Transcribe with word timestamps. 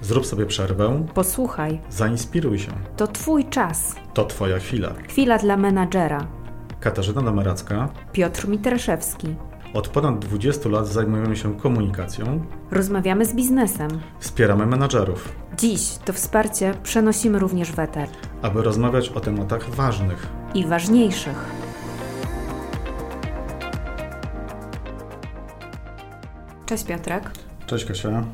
Zrób 0.00 0.26
sobie 0.26 0.46
przerwę, 0.46 1.06
Posłuchaj, 1.14 1.80
zainspiruj 1.90 2.58
się. 2.58 2.72
to 2.96 3.06
Twój 3.06 3.44
czas. 3.44 3.94
To 4.14 4.24
Twoja 4.24 4.58
chwila. 4.58 4.88
Chwila 5.08 5.38
dla 5.38 5.56
menadżera. 5.56 6.26
Katarzyna 6.80 7.22
Damaracka. 7.22 7.88
Piotr 8.12 8.48
Mitraszewski. 8.48 9.34
Od 9.74 9.88
ponad 9.88 10.18
20 10.18 10.68
lat 10.68 10.88
zajmujemy 10.88 11.36
się 11.36 11.56
komunikacją, 11.56 12.44
Rozmawiamy 12.70 13.24
z 13.26 13.34
biznesem. 13.34 13.88
wspieramy 14.18 14.66
menadżerów, 14.66 15.32
Dziś 15.58 15.98
to 16.04 16.12
wsparcie 16.12 16.74
przenosimy 16.82 17.38
również 17.38 17.72
w 17.72 17.78
eter. 17.78 18.08
aby 18.42 18.62
rozmawiać 18.62 19.08
o 19.08 19.20
tematach 19.20 19.70
ważnych. 19.70 20.26
I 20.54 20.66
ważniejszych. 20.66 21.44
Cześć 26.66 26.84
Piotrek. 26.84 27.30
Cześć 27.66 27.84
Kasia. 27.84 28.24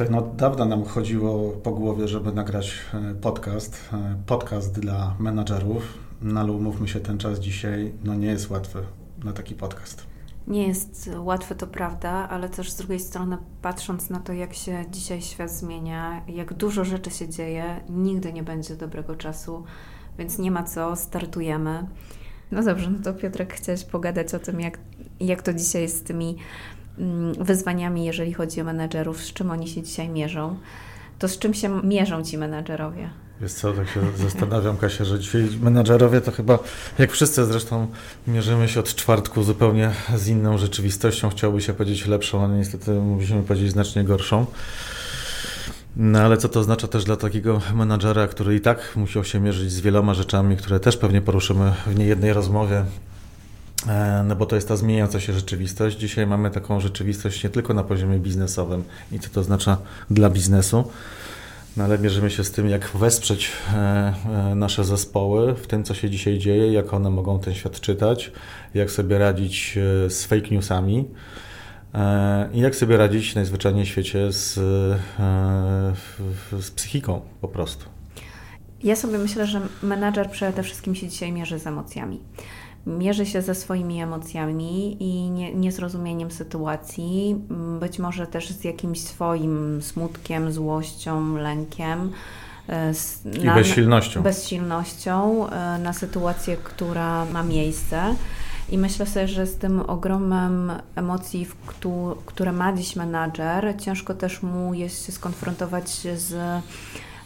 Słuchaj, 0.00 0.16
no 0.16 0.18
od 0.18 0.36
dawna 0.36 0.64
nam 0.64 0.84
chodziło 0.84 1.50
po 1.50 1.70
głowie, 1.70 2.08
żeby 2.08 2.32
nagrać 2.32 2.74
e, 2.94 3.14
podcast. 3.14 3.88
e, 3.92 4.16
Podcast 4.26 4.80
dla 4.80 5.14
menadżerów. 5.18 5.98
No 6.22 6.40
ale 6.40 6.52
umówmy 6.52 6.88
się, 6.88 7.00
ten 7.00 7.18
czas 7.18 7.38
dzisiaj 7.38 7.92
no 8.04 8.14
nie 8.14 8.26
jest 8.26 8.50
łatwy 8.50 8.78
na 9.24 9.32
taki 9.32 9.54
podcast. 9.54 10.06
Nie 10.46 10.68
jest 10.68 11.10
łatwe, 11.18 11.54
to 11.54 11.66
prawda, 11.66 12.10
ale 12.10 12.48
też 12.48 12.70
z 12.70 12.76
drugiej 12.76 13.00
strony, 13.00 13.38
patrząc 13.62 14.10
na 14.10 14.20
to, 14.20 14.32
jak 14.32 14.54
się 14.54 14.84
dzisiaj 14.90 15.22
świat 15.22 15.50
zmienia, 15.50 16.22
jak 16.28 16.54
dużo 16.54 16.84
rzeczy 16.84 17.10
się 17.10 17.28
dzieje, 17.28 17.80
nigdy 17.88 18.32
nie 18.32 18.42
będzie 18.42 18.76
dobrego 18.76 19.16
czasu, 19.16 19.64
więc 20.18 20.38
nie 20.38 20.50
ma 20.50 20.62
co, 20.62 20.96
startujemy. 20.96 21.86
No 22.50 22.62
dobrze, 22.62 22.90
no 22.90 22.98
to 23.04 23.14
Piotrek, 23.14 23.52
chciałeś 23.52 23.84
pogadać 23.84 24.34
o 24.34 24.38
tym, 24.38 24.60
jak, 24.60 24.78
jak 25.20 25.42
to 25.42 25.52
dzisiaj 25.52 25.82
jest 25.82 25.98
z 25.98 26.02
tymi 26.02 26.36
wyzwaniami, 27.40 28.04
jeżeli 28.04 28.32
chodzi 28.32 28.60
o 28.60 28.64
menedżerów, 28.64 29.22
z 29.22 29.32
czym 29.32 29.50
oni 29.50 29.68
się 29.68 29.82
dzisiaj 29.82 30.08
mierzą. 30.08 30.56
To 31.18 31.28
z 31.28 31.38
czym 31.38 31.54
się 31.54 31.82
mierzą 31.82 32.24
ci 32.24 32.38
menedżerowie? 32.38 33.10
Wiesz 33.40 33.52
co, 33.52 33.72
tak 33.72 33.88
się 33.88 34.00
zastanawiam, 34.16 34.76
Kasia, 34.76 35.04
że 35.04 35.20
dzisiaj 35.20 35.48
menadżerowie 35.62 36.20
to 36.20 36.32
chyba, 36.32 36.58
jak 36.98 37.12
wszyscy 37.12 37.46
zresztą, 37.46 37.86
mierzymy 38.26 38.68
się 38.68 38.80
od 38.80 38.94
czwartku 38.94 39.42
zupełnie 39.42 39.90
z 40.16 40.28
inną 40.28 40.58
rzeczywistością. 40.58 41.30
Chciałoby 41.30 41.60
się 41.60 41.74
powiedzieć 41.74 42.06
lepszą, 42.06 42.44
ale 42.44 42.54
niestety 42.54 42.90
musimy 42.90 43.42
powiedzieć 43.42 43.70
znacznie 43.70 44.04
gorszą. 44.04 44.46
No 45.96 46.18
ale 46.18 46.36
co 46.36 46.48
to 46.48 46.60
oznacza 46.60 46.88
też 46.88 47.04
dla 47.04 47.16
takiego 47.16 47.60
menadżera, 47.74 48.28
który 48.28 48.56
i 48.56 48.60
tak 48.60 48.96
musiał 48.96 49.24
się 49.24 49.40
mierzyć 49.40 49.72
z 49.72 49.80
wieloma 49.80 50.14
rzeczami, 50.14 50.56
które 50.56 50.80
też 50.80 50.96
pewnie 50.96 51.20
poruszymy 51.20 51.72
w 51.86 51.98
niejednej 51.98 52.32
rozmowie. 52.32 52.84
E, 53.88 54.22
No 54.26 54.36
bo 54.36 54.46
to 54.46 54.56
jest 54.56 54.68
ta 54.68 54.76
zmieniająca 54.76 55.20
się 55.20 55.32
rzeczywistość. 55.32 55.98
Dzisiaj 55.98 56.26
mamy 56.26 56.50
taką 56.50 56.80
rzeczywistość 56.80 57.44
nie 57.44 57.50
tylko 57.50 57.74
na 57.74 57.84
poziomie 57.84 58.18
biznesowym 58.18 58.84
i 59.12 59.18
co 59.18 59.30
to 59.30 59.40
oznacza 59.40 59.76
dla 60.10 60.30
biznesu, 60.30 60.84
no 61.76 61.84
ale 61.84 61.98
mierzymy 61.98 62.30
się 62.30 62.44
z 62.44 62.50
tym, 62.50 62.68
jak 62.68 62.88
wesprzeć 62.88 63.52
e, 63.74 64.14
e, 64.50 64.54
nasze 64.54 64.84
zespoły 64.84 65.54
w 65.54 65.66
tym, 65.66 65.84
co 65.84 65.94
się 65.94 66.10
dzisiaj 66.10 66.38
dzieje, 66.38 66.72
jak 66.72 66.94
one 66.94 67.10
mogą 67.10 67.40
ten 67.40 67.54
świat 67.54 67.80
czytać, 67.80 68.32
jak 68.74 68.90
sobie 68.90 69.18
radzić 69.18 69.78
z 70.08 70.24
fake 70.24 70.48
newsami 70.50 71.08
i 72.52 72.60
jak 72.60 72.76
sobie 72.76 72.96
radzić 72.96 73.34
najzwyczajniej 73.34 73.84
w 73.84 73.88
świecie 73.88 74.32
z, 74.32 74.54
z 76.60 76.70
psychiką 76.70 77.20
po 77.40 77.48
prostu. 77.48 77.84
Ja 78.82 78.96
sobie 78.96 79.18
myślę, 79.18 79.46
że 79.46 79.60
menadżer 79.82 80.30
przede 80.30 80.62
wszystkim 80.62 80.94
się 80.94 81.08
dzisiaj 81.08 81.32
mierzy 81.32 81.58
z 81.58 81.66
emocjami. 81.66 82.20
Mierzy 82.86 83.26
się 83.26 83.42
ze 83.42 83.54
swoimi 83.54 84.02
emocjami 84.02 84.96
i 85.02 85.30
nie, 85.30 85.54
niezrozumieniem 85.54 86.30
sytuacji, 86.30 87.36
m, 87.50 87.78
być 87.80 87.98
może 87.98 88.26
też 88.26 88.50
z 88.50 88.64
jakimś 88.64 89.00
swoim 89.00 89.82
smutkiem, 89.82 90.52
złością, 90.52 91.36
lękiem. 91.36 92.12
e, 92.68 92.92
I 93.42 93.50
bezsilnością. 93.54 94.22
bezsilnością 94.22 95.48
e, 95.50 95.78
na 95.78 95.92
sytuację, 95.92 96.56
która 96.56 97.24
ma 97.24 97.42
miejsce. 97.42 98.14
I 98.70 98.78
myślę 98.78 99.06
sobie, 99.06 99.28
że 99.28 99.46
z 99.46 99.56
tym 99.56 99.80
ogromem 99.80 100.72
emocji, 100.94 101.46
które 102.26 102.52
ma 102.52 102.72
dziś 102.72 102.96
menadżer, 102.96 103.74
ciężko 103.78 104.14
też 104.14 104.42
mu 104.42 104.74
jest 104.74 105.06
się 105.06 105.12
skonfrontować 105.12 105.90
z 106.16 106.62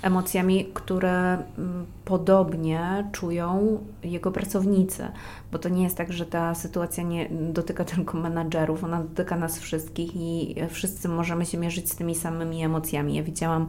emocjami, 0.04 0.68
które 0.74 1.38
mm, 1.58 1.86
podobnie 2.04 3.08
czują 3.12 3.78
jego 4.02 4.30
pracownicy, 4.30 5.08
bo 5.52 5.58
to 5.58 5.68
nie 5.68 5.82
jest 5.82 5.96
tak, 5.96 6.12
że 6.12 6.26
ta 6.26 6.54
sytuacja 6.54 7.04
nie 7.04 7.28
dotyka 7.30 7.84
tylko 7.94 8.18
menadżerów, 8.18 8.84
ona 8.84 9.02
dotyka 9.02 9.36
nas 9.36 9.58
wszystkich 9.58 10.16
i 10.16 10.54
wszyscy 10.70 11.08
możemy 11.08 11.46
się 11.46 11.58
mierzyć 11.58 11.90
z 11.90 11.96
tymi 11.96 12.14
samymi 12.14 12.64
emocjami. 12.64 13.14
Ja 13.14 13.22
widziałam 13.22 13.66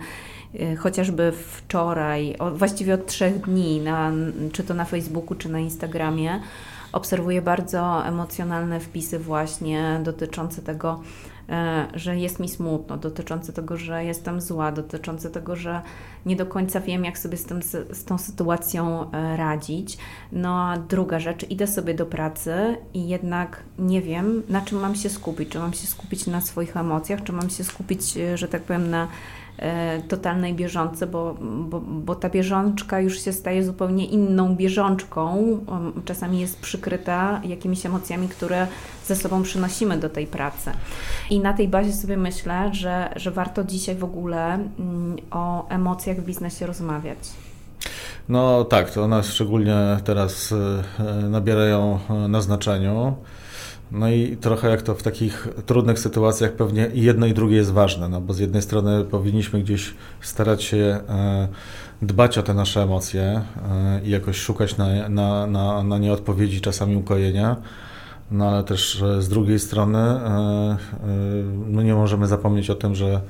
y, 0.56 0.75
chociażby 0.75 1.31
wczoraj, 1.31 2.35
właściwie 2.56 2.94
od 2.94 3.06
trzech 3.06 3.41
dni, 3.41 3.81
na, 3.81 4.12
czy 4.51 4.63
to 4.63 4.74
na 4.74 4.85
Facebooku, 4.85 5.35
czy 5.35 5.50
na 5.50 5.59
Instagramie, 5.59 6.40
obserwuję 6.95 7.41
bardzo 7.41 8.06
emocjonalne 8.06 8.79
wpisy 8.79 9.19
właśnie 9.19 10.00
dotyczące 10.03 10.62
tego, 10.62 11.01
e, 11.50 11.88
że 11.94 12.18
jest 12.18 12.40
mi 12.40 12.50
smutno, 12.50 12.97
dotyczące 12.97 13.53
tego, 13.53 13.78
że 13.78 14.06
jestem 14.06 14.41
zła, 14.41 14.72
dotyczące 14.72 15.29
tego, 15.29 15.56
że 15.56 15.81
nie 16.25 16.36
do 16.36 16.46
końca 16.46 16.80
wiem, 16.80 17.06
jak 17.06 17.18
sobie 17.18 17.38
z, 17.38 17.46
tym, 17.46 17.63
z 17.90 18.06
tą 18.06 18.18
sytuacją 18.18 19.12
e, 19.12 19.38
radzić. 19.38 19.97
No 20.31 20.62
a 20.62 20.78
druga 20.78 21.19
rzecz, 21.19 21.50
idę 21.50 21.68
sobie 21.68 21.94
do 21.94 22.06
pracy 22.06 22.78
i 22.94 23.08
jednak 23.08 23.63
nie 23.80 24.02
wiem, 24.02 24.44
na 24.50 24.62
czym 24.62 24.80
mam 24.80 24.96
się 24.96 25.09
skupić. 25.09 25.50
Czy 25.50 25.59
mam 25.59 25.74
się 25.74 25.88
skupić 25.88 26.28
na 26.28 26.41
swoich 26.41 26.78
emocjach, 26.78 27.24
czy 27.24 27.34
mam 27.34 27.50
się 27.50 27.63
skupić, 27.63 28.18
e, 28.18 28.38
że 28.38 28.47
tak 28.47 28.62
powiem, 28.62 28.90
na 28.90 29.08
e, 29.58 30.02
totalnej 30.02 30.53
bieżące, 30.53 31.08
bo, 31.08 31.36
bo, 31.41 31.81
bo 31.81 32.16
ta 32.16 32.30
bieżączka 32.30 33.00
już 33.00 33.22
się 33.22 33.34
staje 33.34 33.63
zupełnie 33.63 34.06
inną 34.06 34.56
bieżączką. 34.56 35.59
Czasami 36.06 36.40
jest 36.40 36.59
przykryta 36.59 37.42
jakimiś 37.44 37.86
emocjami, 37.86 38.28
które 38.28 38.68
ze 39.06 39.16
sobą 39.16 39.44
przynosimy 39.44 39.97
do 39.97 40.09
tej 40.09 40.28
pracy. 40.28 40.72
I 41.30 41.40
na 41.40 41.53
tej 41.53 41.68
bazie 41.68 41.94
sobie 41.94 42.18
myślę, 42.18 42.69
że, 42.74 43.13
że 43.16 43.31
warto 43.31 43.63
dzisiaj 43.63 43.96
w 43.96 44.03
ogóle 44.03 44.53
mm, 44.53 45.18
o 45.31 45.69
emocjach 45.69 46.15
w 46.22 46.26
biznesie 46.26 46.66
rozmawiać. 46.66 47.18
No 48.30 48.64
tak, 48.64 48.92
to 48.92 49.03
one 49.03 49.24
szczególnie 49.24 49.76
teraz 50.03 50.53
e, 51.00 51.03
nabierają 51.30 52.00
e, 52.09 52.14
na 52.14 52.42
znaczeniu. 52.42 53.16
No 53.92 54.09
i 54.09 54.38
trochę 54.38 54.70
jak 54.70 54.81
to 54.81 54.96
w 54.96 55.04
takich 55.04 55.48
trudnych 55.66 56.00
sytuacjach 56.00 56.52
pewnie 56.52 56.88
i 56.94 57.02
jedno 57.02 57.25
i 57.25 57.34
drugie 57.34 57.56
jest 57.56 57.72
ważne, 57.72 58.09
no 58.09 58.22
bo 58.22 58.34
z 58.34 58.40
jednej 58.40 58.62
strony 58.62 59.04
powinniśmy 59.04 59.62
gdzieś 59.62 59.94
starać 60.22 60.64
się 60.64 60.78
e, 60.78 61.48
dbać 62.02 62.38
o 62.38 62.44
te 62.44 62.54
nasze 62.54 62.84
emocje 62.84 63.42
i 64.04 64.09
jakoś 64.09 64.38
szukać 64.38 64.78
na, 64.78 65.09
na, 65.09 65.48
na, 65.48 65.84
na 65.84 65.98
nie 65.98 66.14
odpowiedzi, 66.14 66.62
czasami 66.62 66.96
ukojenia, 66.96 67.56
no 68.31 68.50
ale 68.50 68.64
też 68.64 69.04
z 69.20 69.30
drugiej 69.30 69.59
strony 69.59 70.20
no 71.68 71.81
nie 71.81 71.94
możemy 71.94 72.28
zapomnieć 72.28 72.70
o 72.70 72.75
tym, 72.75 72.96
że 72.96 73.22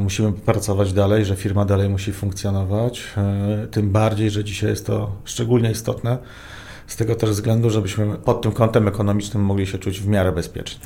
Musimy 0.00 0.32
pracować 0.32 0.92
dalej, 0.92 1.24
że 1.24 1.36
firma 1.36 1.64
dalej 1.64 1.88
musi 1.88 2.12
funkcjonować. 2.12 3.14
E, 3.16 3.66
Tym 3.66 3.90
bardziej, 3.90 4.30
że 4.30 4.44
dzisiaj 4.44 4.70
jest 4.70 4.86
to 4.86 5.10
szczególnie 5.24 5.70
istotne, 5.70 6.18
z 6.86 6.96
tego 6.96 7.14
też 7.14 7.30
względu, 7.30 7.70
żebyśmy 7.70 8.16
pod 8.16 8.42
tym 8.42 8.52
kątem 8.52 8.88
ekonomicznym 8.88 9.44
mogli 9.44 9.66
się 9.66 9.78
czuć 9.78 10.00
w 10.00 10.06
miarę 10.06 10.32
bezpiecznie. 10.32 10.80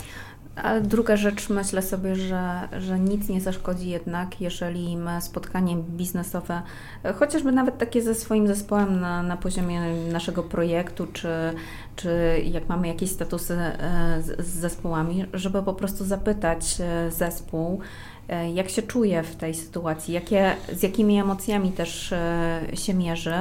Druga 0.82 1.16
rzecz, 1.16 1.48
myślę 1.48 1.82
sobie, 1.82 2.16
że, 2.16 2.68
że 2.78 3.00
nic 3.00 3.28
nie 3.28 3.40
zaszkodzi 3.40 3.90
jednak, 3.90 4.40
jeżeli 4.40 4.98
spotkanie 5.20 5.76
biznesowe, 5.76 6.62
e, 7.04 7.12
chociażby 7.12 7.52
nawet 7.52 7.78
takie 7.78 8.02
ze 8.02 8.14
swoim 8.14 8.46
zespołem 8.46 9.00
na, 9.00 9.22
na 9.22 9.36
poziomie 9.36 9.80
naszego 10.12 10.42
projektu, 10.42 11.06
czy, 11.12 11.28
czy 11.96 12.42
jak 12.44 12.68
mamy 12.68 12.88
jakieś 12.88 13.10
statusy 13.10 13.54
e, 13.54 14.22
z, 14.22 14.46
zespołami, 14.46 15.24
żeby 15.34 15.62
po 15.62 15.74
prostu 15.74 16.04
zapytać 16.04 16.80
e, 16.80 17.10
zespół, 17.10 17.80
e, 18.28 18.52
jak 18.52 18.68
się 18.68 18.82
czuje 18.82 19.22
w 19.22 19.36
tej 19.36 19.54
sytuacji, 19.54 20.14
jakie, 20.14 20.52
z 20.72 20.82
jakimi 20.82 21.20
emocjami 21.20 21.72
też 21.72 22.14
się 22.74 22.94
mierzy, 22.94 23.34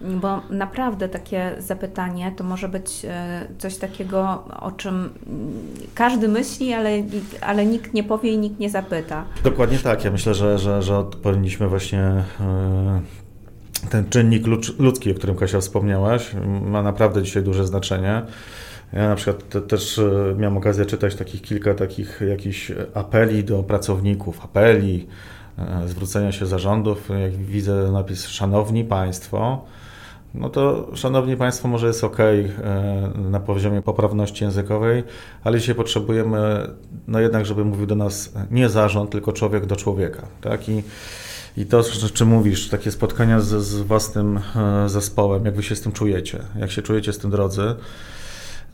bo 0.00 0.40
naprawdę 0.50 1.08
takie 1.08 1.52
zapytanie 1.58 2.32
to 2.36 2.44
może 2.44 2.68
być 2.68 3.06
coś 3.58 3.76
takiego, 3.76 4.44
o 4.60 4.70
czym 4.70 5.10
każdy 5.94 6.28
myśli, 6.28 6.72
ale, 6.72 6.90
ale 7.40 7.66
nikt 7.66 7.94
nie 7.94 8.04
powie 8.04 8.32
i 8.32 8.38
nikt 8.38 8.58
nie 8.58 8.70
zapyta. 8.70 9.24
Dokładnie 9.44 9.78
tak. 9.78 10.04
Ja 10.04 10.10
myślę, 10.10 10.34
że, 10.34 10.58
że, 10.58 10.82
że 10.82 11.04
powinniśmy 11.22 11.68
właśnie 11.68 12.24
ten 13.90 14.08
czynnik 14.10 14.46
ludz- 14.46 14.78
ludzki, 14.78 15.12
o 15.12 15.14
którym 15.14 15.36
Kasia 15.36 15.60
wspomniałaś, 15.60 16.30
ma 16.66 16.82
naprawdę 16.82 17.22
dzisiaj 17.22 17.42
duże 17.42 17.66
znaczenie. 17.66 18.22
Ja 18.92 19.08
na 19.08 19.14
przykład 19.14 19.48
te, 19.48 19.60
też 19.60 19.98
e, 19.98 20.34
miałem 20.38 20.56
okazję 20.56 20.86
czytać 20.86 21.14
takich 21.14 21.42
kilka 21.42 21.74
takich 21.74 22.20
jakichś 22.28 22.72
apeli 22.94 23.44
do 23.44 23.62
pracowników, 23.62 24.44
apeli, 24.44 25.06
e, 25.58 25.88
zwrócenia 25.88 26.32
się 26.32 26.46
zarządów. 26.46 27.08
Jak 27.22 27.32
widzę 27.32 27.90
napis 27.92 28.26
Szanowni 28.26 28.84
Państwo, 28.84 29.64
no 30.34 30.48
to 30.48 30.90
szanowni 30.94 31.36
Państwo, 31.36 31.68
może 31.68 31.86
jest 31.86 32.04
ok 32.04 32.18
na 33.30 33.40
poziomie 33.40 33.82
poprawności 33.82 34.44
językowej, 34.44 35.04
ale 35.44 35.58
dzisiaj 35.58 35.74
potrzebujemy, 35.74 36.70
no 37.08 37.20
jednak, 37.20 37.46
żeby 37.46 37.64
mówił 37.64 37.86
do 37.86 37.94
nas 37.94 38.32
nie 38.50 38.68
zarząd, 38.68 39.10
tylko 39.10 39.32
człowiek 39.32 39.66
do 39.66 39.76
człowieka. 39.76 40.22
Tak? 40.40 40.68
I, 40.68 40.82
i 41.60 41.66
to, 41.66 41.82
czy 42.14 42.24
mówisz, 42.24 42.68
takie 42.68 42.90
spotkania 42.90 43.40
z, 43.40 43.64
z 43.64 43.80
własnym 43.80 44.40
e, 44.56 44.88
zespołem, 44.88 45.44
jak 45.44 45.56
wy 45.56 45.62
się 45.62 45.76
z 45.76 45.80
tym 45.80 45.92
czujecie, 45.92 46.38
jak 46.58 46.70
się 46.70 46.82
czujecie 46.82 47.12
z 47.12 47.18
tym 47.18 47.30
drodzy, 47.30 47.74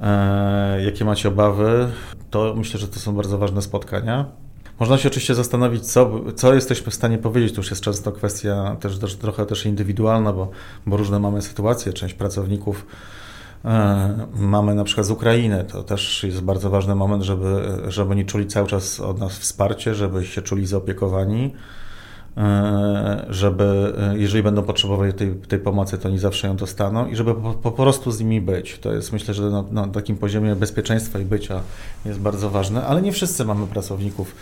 e, 0.00 0.82
jakie 0.84 1.04
macie 1.04 1.28
obawy, 1.28 1.88
to 2.30 2.54
myślę, 2.56 2.80
że 2.80 2.88
to 2.88 3.00
są 3.00 3.14
bardzo 3.14 3.38
ważne 3.38 3.62
spotkania. 3.62 4.26
Można 4.80 4.98
się 4.98 5.08
oczywiście 5.08 5.34
zastanowić, 5.34 5.86
co, 5.86 6.20
co 6.36 6.54
jesteśmy 6.54 6.92
w 6.92 6.94
stanie 6.94 7.18
powiedzieć. 7.18 7.52
To 7.52 7.60
już 7.60 7.70
jest 7.70 7.82
często 7.82 8.12
kwestia 8.12 8.76
też, 8.80 8.98
też 8.98 9.14
trochę 9.14 9.46
też 9.46 9.66
indywidualna, 9.66 10.32
bo, 10.32 10.50
bo 10.86 10.96
różne 10.96 11.20
mamy 11.20 11.42
sytuacje. 11.42 11.92
Część 11.92 12.14
pracowników 12.14 12.86
e, 13.64 14.26
mamy 14.34 14.74
na 14.74 14.84
przykład 14.84 15.06
z 15.06 15.10
Ukrainy. 15.10 15.64
To 15.64 15.82
też 15.82 16.24
jest 16.24 16.40
bardzo 16.40 16.70
ważny 16.70 16.94
moment, 16.94 17.22
żeby, 17.22 17.62
żeby 17.88 18.10
oni 18.10 18.24
czuli 18.24 18.46
cały 18.46 18.68
czas 18.68 19.00
od 19.00 19.18
nas 19.18 19.38
wsparcie, 19.38 19.94
żeby 19.94 20.26
się 20.26 20.42
czuli 20.42 20.66
zaopiekowani. 20.66 21.54
E, 22.36 23.26
żeby, 23.28 23.94
e, 23.98 24.18
jeżeli 24.18 24.42
będą 24.42 24.62
potrzebowali 24.62 25.12
tej, 25.12 25.34
tej 25.34 25.58
pomocy, 25.58 25.98
to 25.98 26.08
oni 26.08 26.18
zawsze 26.18 26.46
ją 26.46 26.56
dostaną 26.56 27.06
i 27.06 27.16
żeby 27.16 27.34
po, 27.34 27.54
po 27.54 27.72
prostu 27.72 28.10
z 28.10 28.20
nimi 28.20 28.40
być. 28.40 28.78
To 28.78 28.92
jest 28.92 29.12
myślę, 29.12 29.34
że 29.34 29.42
na, 29.42 29.64
na 29.70 29.88
takim 29.88 30.16
poziomie 30.16 30.56
bezpieczeństwa 30.56 31.18
i 31.18 31.24
bycia 31.24 31.60
jest 32.04 32.18
bardzo 32.18 32.50
ważne, 32.50 32.86
ale 32.86 33.02
nie 33.02 33.12
wszyscy 33.12 33.44
mamy 33.44 33.66
pracowników 33.66 34.34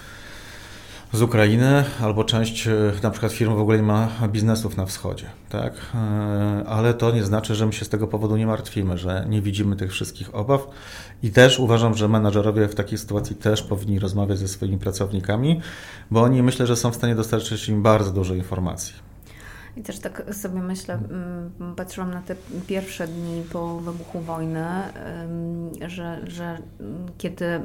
z 1.14 1.22
Ukrainy, 1.22 1.84
albo 2.00 2.24
część 2.24 2.66
e, 2.66 2.72
na 3.02 3.10
przykład 3.10 3.32
firm 3.32 3.54
w 3.54 3.60
ogóle 3.60 3.76
nie 3.76 3.82
ma 3.82 4.08
biznesów 4.28 4.76
na 4.76 4.86
wschodzie, 4.86 5.26
tak? 5.48 5.74
E, 5.94 6.64
ale 6.68 6.94
to 6.94 7.12
nie 7.12 7.24
znaczy, 7.24 7.54
że 7.54 7.66
my 7.66 7.72
się 7.72 7.84
z 7.84 7.88
tego 7.88 8.08
powodu 8.08 8.36
nie 8.36 8.46
martwimy, 8.46 8.98
że 8.98 9.26
nie 9.28 9.42
widzimy 9.42 9.76
tych 9.76 9.92
wszystkich 9.92 10.34
obaw 10.34 10.66
i 11.22 11.30
też 11.30 11.58
uważam, 11.58 11.94
że 11.94 12.08
menadżerowie 12.08 12.68
w 12.68 12.74
takiej 12.74 12.98
sytuacji 12.98 13.36
też 13.36 13.62
powinni 13.62 13.98
rozmawiać 13.98 14.38
ze 14.38 14.48
swoimi 14.48 14.78
pracownikami, 14.78 15.60
bo 16.10 16.22
oni 16.22 16.42
myślę, 16.42 16.66
że 16.66 16.76
są 16.76 16.90
w 16.90 16.96
stanie 16.96 17.14
dostarczyć 17.14 17.68
im 17.68 17.82
bardzo 17.82 18.10
dużo 18.10 18.34
informacji. 18.34 19.13
I 19.76 19.82
też 19.82 19.98
tak 19.98 20.34
sobie 20.34 20.60
myślę, 20.60 20.94
mm, 20.94 21.74
patrzyłam 21.76 22.10
na 22.10 22.22
te 22.22 22.36
pierwsze 22.66 23.06
dni 23.08 23.42
po 23.52 23.80
wybuchu 23.80 24.20
wojny, 24.20 24.64
że, 25.86 26.20
że 26.26 26.58
kiedy 27.18 27.60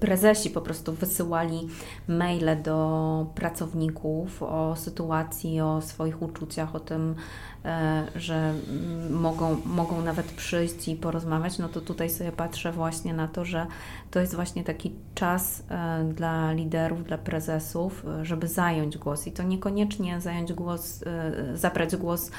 prezesi 0.00 0.50
po 0.50 0.60
prostu 0.60 0.92
wysyłali 0.92 1.68
maile 2.08 2.62
do 2.62 3.26
pracowników 3.34 4.42
o 4.42 4.76
sytuacji, 4.76 5.60
o 5.60 5.80
swoich 5.80 6.22
uczuciach, 6.22 6.74
o 6.74 6.80
tym, 6.80 7.14
że 8.16 8.54
mogą, 9.10 9.56
mogą 9.64 10.02
nawet 10.02 10.26
przyjść 10.26 10.88
i 10.88 10.96
porozmawiać, 10.96 11.58
no 11.58 11.68
to 11.68 11.80
tutaj 11.80 12.10
sobie 12.10 12.32
patrzę 12.32 12.72
właśnie 12.72 13.14
na 13.14 13.28
to, 13.28 13.44
że 13.44 13.66
to 14.10 14.20
jest 14.20 14.34
właśnie 14.34 14.64
taki 14.64 14.92
czas 15.14 15.62
e, 15.70 16.04
dla 16.14 16.52
liderów, 16.52 17.04
dla 17.04 17.18
prezesów, 17.18 18.04
e, 18.06 18.24
żeby 18.24 18.48
zająć 18.48 18.98
głos. 18.98 19.26
I 19.26 19.32
to 19.32 19.42
niekoniecznie 19.42 20.20
zająć 20.20 20.52
głos, 20.52 21.04
zabrać 21.54 21.96
głos 21.96 22.30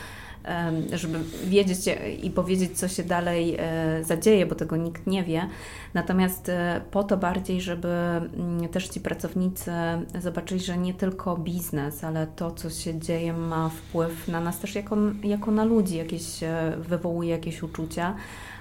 żeby 0.94 1.19
wiedzieć 1.45 1.80
i 2.24 2.30
powiedzieć, 2.30 2.80
co 2.80 2.88
się 2.88 3.03
dalej 3.03 3.56
e, 3.59 4.03
zadzieje, 4.03 4.45
bo 4.45 4.56
tego 4.56 4.77
nikt 4.77 5.07
nie 5.07 5.24
wie. 5.24 5.50
Natomiast 5.94 6.50
e, 6.50 6.81
po 6.92 7.03
to 7.03 7.18
bardziej, 7.18 7.62
żeby 7.62 7.88
mm, 7.88 8.69
też 8.69 8.88
ci 8.88 9.00
pracownicy 9.00 9.71
zobaczyli, 10.19 10.62
że 10.62 10.77
nie 10.77 10.94
tylko 10.94 11.38
biznes, 11.38 12.03
ale 12.03 12.27
to, 12.27 12.51
co 12.51 12.69
się 12.69 13.00
dzieje, 13.00 13.33
ma 13.33 13.69
wpływ 13.69 14.27
na 14.27 14.39
nas 14.39 14.59
też 14.59 14.75
jako, 14.75 14.97
jako 15.24 15.51
na 15.51 15.63
ludzi, 15.63 15.97
jakieś 15.97 16.44
e, 16.44 16.74
wywołuje 16.77 17.30
jakieś 17.30 17.63
uczucia 17.63 18.15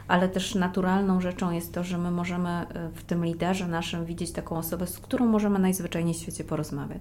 ale 0.08 0.28
też 0.28 0.54
naturalną 0.54 1.20
rzeczą 1.20 1.50
jest 1.50 1.72
to, 1.72 1.84
że 1.84 1.98
my 1.98 2.10
możemy 2.10 2.48
e, 2.48 2.66
w 2.94 3.02
tym 3.02 3.24
liderze 3.24 3.68
naszym 3.68 4.04
widzieć 4.04 4.32
taką 4.32 4.56
osobę, 4.56 4.86
z 4.86 4.98
którą 4.98 5.26
możemy 5.26 5.58
najzwyczajniej 5.58 6.14
w 6.14 6.16
świecie 6.16 6.44
porozmawiać. 6.44 7.00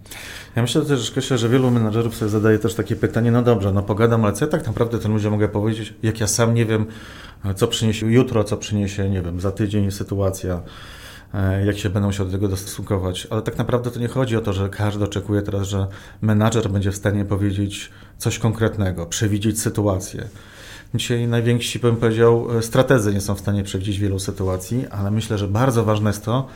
Ja 0.56 0.62
myślę 0.62 0.82
też, 0.82 1.12
Kasia, 1.12 1.38
że 1.38 1.50
wielu 1.50 1.72
menadżerów 1.72 2.16
sobie 2.16 2.30
zadaje 2.30 2.60
też 2.60 2.76
takie 2.76 2.96
pytanie, 2.96 3.32
no 3.32 3.42
dobrze, 3.42 3.74
no 3.74 3.84
pogadam, 3.84 4.26
ale 4.26 4.34
co 4.34 4.46
ja 4.46 4.52
tak 4.52 4.68
naprawdę 4.68 5.00
tym 5.00 5.14
ludziom 5.14 5.34
mogę 5.34 5.50
powiedzieć, 5.50 5.94
jak 6.04 6.20
ja 6.20 6.28
sam 6.28 6.54
nie 6.54 6.66
wiem, 6.66 6.86
co 7.56 7.68
przyniesie 7.68 8.12
jutro, 8.12 8.44
co 8.44 8.58
przyniesie, 8.58 9.10
nie 9.10 9.22
wiem, 9.22 9.40
za 9.40 9.52
tydzień 9.52 9.92
sytuacja 9.92 10.62
e, 11.34 11.66
jak 11.66 11.78
się 11.78 11.90
będą 11.90 12.12
się 12.12 12.26
do 12.26 12.32
tego 12.32 12.48
dostosunkować. 12.48 13.28
Ale 13.30 13.42
tak 13.42 13.58
naprawdę 13.58 13.92
to 13.92 14.00
nie 14.00 14.08
chodzi 14.08 14.38
o 14.38 14.42
to, 14.42 14.54
że 14.54 14.70
każdy 14.70 15.04
oczekuje 15.04 15.42
teraz, 15.42 15.68
że 15.68 15.88
menadżer 16.22 16.70
będzie 16.70 16.92
w 16.92 16.96
stanie 16.96 17.26
powiedzieć 17.26 17.92
coś 18.18 18.40
konkretnego, 18.40 19.06
przewidzieć 19.06 19.62
sytuację. 19.62 20.24
Dzisiaj 20.96 21.28
najwięksi, 21.28 21.80
bym 21.80 21.96
powiedział, 21.96 22.48
strategzy 22.62 23.14
nie 23.14 23.22
są 23.22 23.36
w 23.36 23.40
stanie 23.40 23.64
przewidzieć 23.64 24.00
wielu 24.00 24.20
sytuacji, 24.20 24.88
ale 24.88 25.12
myślę, 25.12 25.38
że 25.38 25.48
bardzo 25.48 25.84
ważne 25.84 26.10
jest 26.10 26.26
to, 26.26 26.48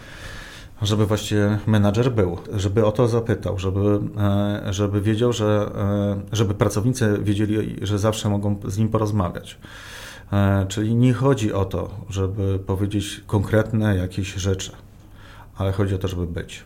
żeby 0.81 1.06
właśnie 1.06 1.60
menadżer 1.68 2.12
był, 2.12 2.38
żeby 2.54 2.86
o 2.86 2.92
to 2.92 3.07
zapytał, 3.07 3.60
żeby, 3.60 4.00
e, 4.18 4.74
żeby 4.74 5.01
wiedział, 5.01 5.34
że 5.34 5.72
e, 5.75 6.36
żeby 6.36 6.54
pracownicy 6.54 7.19
wiedzieli, 7.22 7.75
że 7.81 8.00
zawsze 8.00 8.30
mogą 8.30 8.60
z 8.66 8.78
nim 8.78 8.89
porozmawiać. 8.89 9.57
E, 10.34 10.66
czyli 10.69 10.95
nie 10.95 11.13
chodzi 11.13 11.54
o 11.54 11.66
to, 11.66 11.89
żeby 12.10 12.60
powiedzieć 12.60 13.24
konkretne 13.28 13.95
jakieś 13.95 14.34
rzeczy, 14.34 14.72
ale 15.57 15.72
chodzi 15.72 15.95
o 15.95 15.98
to, 15.98 16.07
żeby 16.07 16.28
być. 16.28 16.63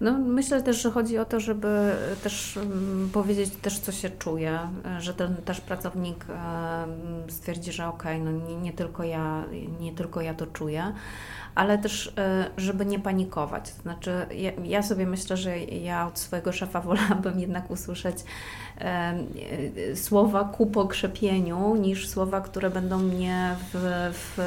No, 0.00 0.18
myślę 0.18 0.62
też, 0.62 0.82
że 0.82 0.90
chodzi 0.90 1.18
o 1.18 1.24
to, 1.24 1.40
żeby 1.40 1.92
też 2.22 2.56
mm, 2.56 3.10
powiedzieć 3.12 3.50
też, 3.62 3.78
co 3.78 3.92
się 3.92 4.10
czuje, 4.10 4.58
że 4.98 5.14
ten 5.14 5.36
też 5.36 5.60
pracownik 5.60 6.26
stwierdzi, 7.28 7.72
że 7.72 7.86
okej, 7.88 8.20
okay, 8.20 8.32
no 8.32 8.46
nie, 8.46 8.56
nie, 8.56 8.72
tylko 8.72 9.04
ja, 9.04 9.44
nie 9.80 9.92
tylko 9.92 10.20
ja 10.20 10.34
to 10.34 10.46
czuję, 10.46 10.92
ale 11.54 11.78
też, 11.78 12.12
e, 12.18 12.50
żeby 12.56 12.86
nie 12.86 12.98
panikować. 12.98 13.68
Znaczy, 13.68 14.26
ja, 14.34 14.50
ja 14.64 14.82
sobie 14.82 15.06
myślę, 15.06 15.36
że 15.36 15.58
ja 15.58 16.06
od 16.06 16.18
swojego 16.18 16.52
szefa 16.52 16.80
wolałabym 16.90 17.40
jednak 17.40 17.70
usłyszeć 17.70 18.16
e, 18.80 18.84
e, 18.84 19.96
słowa 19.96 20.44
ku 20.44 20.66
pokrzepieniu, 20.66 21.76
niż 21.76 22.08
słowa, 22.08 22.40
które 22.40 22.70
będą 22.70 22.98
mnie 22.98 23.56
w. 23.72 24.10
w, 24.12 24.38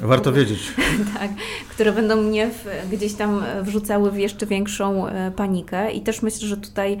Warto 0.00 0.32
wiedzieć. 0.32 0.72
tak, 1.18 1.30
które 1.68 1.92
będą 1.92 2.16
mnie 2.16 2.50
w, 2.50 2.66
gdzieś 2.92 3.14
tam 3.14 3.44
wrzucały 3.62 4.10
w 4.10 4.18
jeszcze 4.18 4.46
większą 4.46 5.06
panikę. 5.36 5.92
I 5.92 6.00
też 6.00 6.22
myślę, 6.22 6.48
że 6.48 6.56
tutaj 6.56 6.98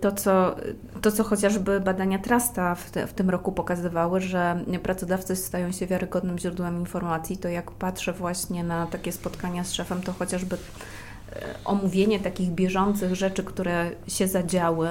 to, 0.00 0.12
co, 0.12 0.56
to, 1.02 1.12
co 1.12 1.24
chociażby 1.24 1.80
badania 1.80 2.18
Trasta 2.18 2.74
w, 2.74 2.90
te, 2.90 3.06
w 3.06 3.12
tym 3.12 3.30
roku 3.30 3.52
pokazywały, 3.52 4.20
że 4.20 4.64
pracodawcy 4.82 5.36
stają 5.36 5.72
się 5.72 5.86
wiarygodnym 5.86 6.38
źródłem 6.38 6.80
informacji, 6.80 7.36
to 7.36 7.48
jak 7.48 7.70
patrzę 7.70 8.12
właśnie 8.12 8.42
właśnie 8.42 8.64
na 8.64 8.86
takie 8.86 9.12
spotkania 9.12 9.64
z 9.64 9.72
szefem, 9.72 10.02
to 10.02 10.12
chociażby 10.12 10.56
e, 10.56 11.54
omówienie 11.64 12.20
takich 12.20 12.50
bieżących 12.50 13.14
rzeczy, 13.14 13.44
które 13.44 13.90
się 14.08 14.28
zadziały, 14.28 14.88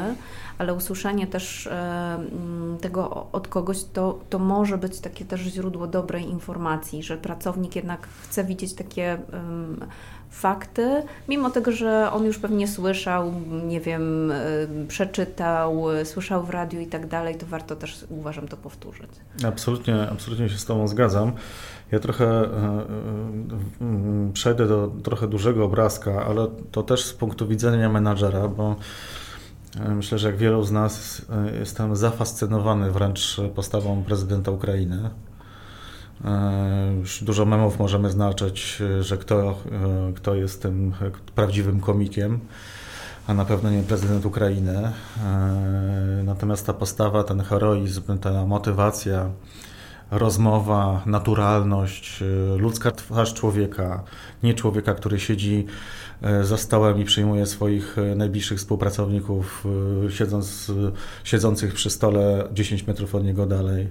ale 0.57 0.73
usłyszenie 0.73 1.27
też 1.27 1.67
e, 1.67 1.71
mm, 2.15 2.77
tego 2.81 3.27
od 3.31 3.47
kogoś, 3.47 3.83
to, 3.93 4.19
to 4.29 4.39
może 4.39 4.77
być 4.77 4.99
takie 4.99 5.25
też 5.25 5.41
źródło 5.41 5.87
dobrej 5.87 6.29
informacji, 6.29 7.03
że 7.03 7.17
pracownik 7.17 7.75
jednak 7.75 8.07
chce 8.23 8.43
widzieć 8.43 8.73
takie 8.73 9.17
fakty, 10.31 11.03
mimo 11.29 11.49
tego, 11.49 11.71
że 11.71 12.11
on 12.11 12.25
już 12.25 12.39
pewnie 12.39 12.67
słyszał, 12.67 13.33
nie 13.67 13.81
wiem, 13.81 14.31
e, 14.31 14.37
przeczytał, 14.87 15.83
słyszał 16.03 16.43
w 16.43 16.49
radiu 16.49 16.79
i 16.79 16.87
tak 16.87 17.07
dalej, 17.07 17.35
to 17.35 17.45
warto 17.45 17.75
też, 17.75 18.05
uważam, 18.09 18.47
to 18.47 18.57
powtórzyć. 18.57 19.09
Absolutnie, 19.47 20.09
absolutnie 20.11 20.49
się 20.49 20.57
z 20.57 20.65
Tobą 20.65 20.87
zgadzam. 20.87 21.31
Ja 21.91 21.99
trochę 21.99 22.25
e, 22.25 22.45
e, 23.81 24.31
przejdę 24.33 24.67
do 24.67 24.91
trochę 25.03 25.27
dużego 25.27 25.65
obrazka, 25.65 26.25
ale 26.25 26.47
to 26.71 26.83
też 26.83 27.05
z 27.05 27.13
punktu 27.13 27.47
widzenia 27.47 27.89
menadżera, 27.89 28.47
bo 28.47 28.75
myślę, 29.89 30.17
że 30.17 30.27
jak 30.27 30.37
wielu 30.37 30.63
z 30.63 30.71
nas 30.71 31.25
jestem 31.59 31.95
zafascynowany 31.95 32.91
wręcz 32.91 33.41
postawą 33.55 34.03
prezydenta 34.03 34.51
Ukrainy. 34.51 35.09
E, 36.25 36.93
już 36.99 37.23
dużo 37.23 37.45
memów 37.45 37.79
możemy 37.79 38.09
znaczyć, 38.09 38.81
że 39.01 39.17
kto, 39.17 39.49
e, 39.49 39.55
kto 40.15 40.35
jest 40.35 40.61
tym 40.61 40.93
prawdziwym 41.35 41.79
komikiem, 41.79 42.39
a 43.27 43.33
na 43.33 43.45
pewno 43.45 43.69
nie 43.71 43.83
prezydent 43.83 44.25
Ukrainy. 44.25 44.77
E, 44.77 44.91
natomiast 46.23 46.65
ta 46.65 46.73
postawa, 46.73 47.23
ten 47.23 47.41
heroizm, 47.41 48.17
ta 48.17 48.45
motywacja, 48.45 49.29
rozmowa, 50.11 51.01
naturalność, 51.05 52.23
ludzka 52.57 52.91
twarz 52.91 53.33
człowieka, 53.33 54.03
nie 54.43 54.53
człowieka, 54.53 54.93
który 54.93 55.19
siedzi 55.19 55.65
za 56.41 56.57
stołem 56.57 56.99
i 56.99 57.05
przyjmuje 57.05 57.45
swoich 57.45 57.95
najbliższych 58.15 58.57
współpracowników, 58.57 59.67
siedząc, 60.09 60.71
siedzących 61.23 61.73
przy 61.73 61.89
stole 61.89 62.47
10 62.53 62.87
metrów 62.87 63.15
od 63.15 63.23
niego 63.23 63.45
dalej. 63.45 63.87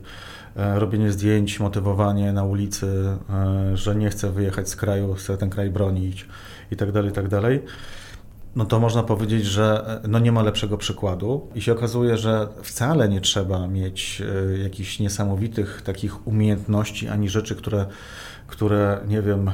E, 0.56 0.78
robienie 0.78 1.12
zdjęć, 1.12 1.60
motywowanie 1.60 2.32
na 2.32 2.44
ulicy, 2.44 2.86
e, 3.30 3.76
że 3.76 3.96
nie 3.96 4.10
chce 4.10 4.30
wyjechać 4.30 4.68
z 4.68 4.76
kraju, 4.76 5.14
chce 5.14 5.36
ten 5.36 5.50
kraj 5.50 5.70
bronić 5.70 6.26
i 6.70 6.76
tak 6.76 6.92
no 8.56 8.64
to 8.64 8.80
można 8.80 9.02
powiedzieć, 9.02 9.44
że 9.44 10.00
e, 10.04 10.08
no 10.08 10.18
nie 10.18 10.32
ma 10.32 10.42
lepszego 10.42 10.78
przykładu 10.78 11.48
i 11.54 11.60
się 11.60 11.72
okazuje, 11.72 12.16
że 12.16 12.48
wcale 12.62 13.08
nie 13.08 13.20
trzeba 13.20 13.68
mieć 13.68 14.22
e, 14.54 14.58
jakichś 14.58 14.98
niesamowitych 14.98 15.82
takich 15.84 16.26
umiejętności 16.26 17.08
ani 17.08 17.28
rzeczy, 17.28 17.56
które, 17.56 17.86
które 18.46 19.00
nie 19.08 19.22
wiem, 19.22 19.50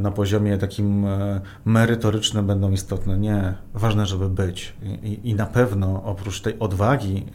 na 0.00 0.10
poziomie 0.10 0.58
takim 0.58 1.06
e, 1.06 1.40
merytorycznym 1.64 2.46
będą 2.46 2.72
istotne. 2.72 3.18
Nie, 3.18 3.54
ważne, 3.74 4.06
żeby 4.06 4.28
być. 4.28 4.72
I, 5.02 5.20
i 5.24 5.34
na 5.34 5.46
pewno 5.46 6.02
oprócz 6.04 6.40
tej 6.40 6.58
odwagi, 6.58 7.26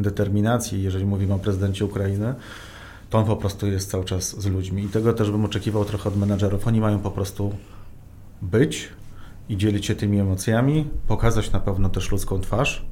determinacji, 0.00 0.82
jeżeli 0.82 1.04
mówimy 1.04 1.34
o 1.34 1.38
prezydencie 1.38 1.84
Ukrainy, 1.84 2.34
to 3.10 3.18
on 3.18 3.24
po 3.24 3.36
prostu 3.36 3.66
jest 3.66 3.90
cały 3.90 4.04
czas 4.04 4.40
z 4.40 4.46
ludźmi. 4.46 4.84
I 4.84 4.88
tego 4.88 5.12
też 5.12 5.30
bym 5.30 5.44
oczekiwał 5.44 5.84
trochę 5.84 6.08
od 6.08 6.16
menadżerów. 6.16 6.66
Oni 6.66 6.80
mają 6.80 6.98
po 6.98 7.10
prostu 7.10 7.54
być, 8.42 8.88
i 9.50 9.56
dzielić 9.56 9.86
się 9.86 9.94
tymi 9.94 10.20
emocjami, 10.20 10.88
pokazać 11.08 11.52
na 11.52 11.60
pewno 11.60 11.88
też 11.88 12.10
ludzką 12.10 12.40
twarz, 12.40 12.86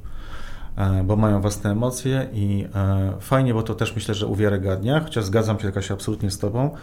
e, 0.77 1.03
bo 1.03 1.15
mają 1.15 1.41
własne 1.41 1.71
emocje 1.71 2.29
i 2.33 2.67
e, 2.75 3.13
fajnie, 3.19 3.53
bo 3.53 3.63
to 3.63 3.75
też 3.75 3.95
myślę, 3.95 4.15
że 4.15 4.27
uwiarygadnia, 4.27 4.99
chociaż 4.99 5.25
zgadzam 5.25 5.59
się 5.59 5.81
się 5.81 5.93
absolutnie 5.93 6.31
z 6.31 6.39
Tobą, 6.39 6.75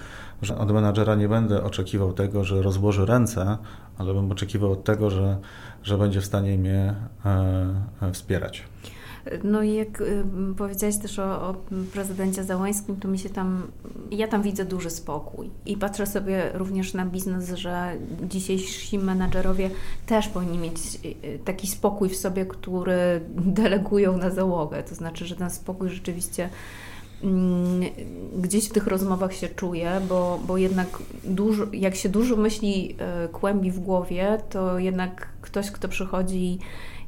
że 0.42 0.58
od 0.58 0.70
menadżera 0.72 1.14
nie 1.14 1.28
będę 1.28 1.62
oczekiwał 1.62 2.12
tego, 2.12 2.44
że 2.44 2.62
rozłoży 2.62 3.06
ręce, 3.06 3.58
ale 3.98 4.14
bym 4.14 4.32
oczekiwał 4.32 4.72
od 4.72 4.84
tego, 4.84 5.10
że, 5.10 5.38
że 5.82 5.98
będzie 5.98 6.20
w 6.20 6.24
stanie 6.24 6.58
mnie 6.58 6.94
e, 7.24 8.12
wspierać. 8.12 8.62
No 9.44 9.62
i 9.62 9.74
jak 9.74 10.00
y, 10.00 10.24
powiedziałeś 10.56 10.98
też 10.98 11.18
o, 11.18 11.48
o, 11.48 11.54
prezydencie 11.92 12.44
Załańskim, 12.44 12.96
to 12.96 13.08
mi 13.08 13.18
się 13.18 13.30
tam, 13.30 13.62
ja 14.10 14.28
tam 14.28 14.42
widzę 14.42 14.64
duży 14.64 14.90
spokój. 14.90 15.50
I 15.66 15.76
patrzę 15.76 16.06
sobie 16.06 16.50
również 16.54 16.94
na 16.94 17.06
biznes, 17.06 17.50
że 17.50 17.92
dzisiejsi 18.22 18.98
menadżerowie 18.98 19.70
też 20.06 20.28
powinni 20.28 20.58
mieć 20.58 20.76
y, 21.04 21.38
taki 21.44 21.66
spokój 21.66 22.08
w 22.08 22.16
sobie, 22.16 22.46
który 22.46 23.20
delegują 23.60 24.16
na 24.16 24.30
załogę, 24.30 24.82
to 24.82 24.94
znaczy, 24.94 25.26
że 25.26 25.36
ten 25.36 25.50
spokój 25.50 25.88
rzeczywiście 25.88 26.48
mm, 27.22 27.82
gdzieś 28.38 28.68
w 28.68 28.72
tych 28.72 28.86
rozmowach 28.86 29.34
się 29.34 29.48
czuje, 29.48 30.00
bo, 30.08 30.40
bo 30.46 30.56
jednak 30.56 30.98
dużo, 31.24 31.64
jak 31.72 31.94
się 31.94 32.08
dużo 32.08 32.36
myśli 32.36 32.96
y, 33.24 33.28
kłębi 33.28 33.70
w 33.70 33.80
głowie, 33.80 34.38
to 34.50 34.78
jednak 34.78 35.28
ktoś, 35.40 35.70
kto 35.70 35.88
przychodzi 35.88 36.58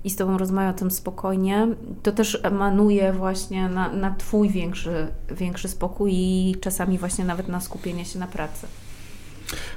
i 0.04 0.10
z 0.10 0.16
Tobą 0.16 0.38
rozmawia 0.38 0.70
o 0.70 0.72
tym 0.72 0.90
spokojnie, 0.90 1.68
to 2.02 2.12
też 2.12 2.40
emanuje 2.42 3.12
właśnie 3.12 3.68
na, 3.68 3.88
na 3.88 4.14
Twój 4.14 4.50
większy, 4.50 5.06
większy 5.30 5.68
spokój 5.68 6.12
i 6.14 6.56
czasami 6.60 6.98
właśnie 6.98 7.24
nawet 7.24 7.48
na 7.48 7.60
skupienie 7.60 8.04
się 8.04 8.18
na 8.18 8.26
pracy. 8.26 8.66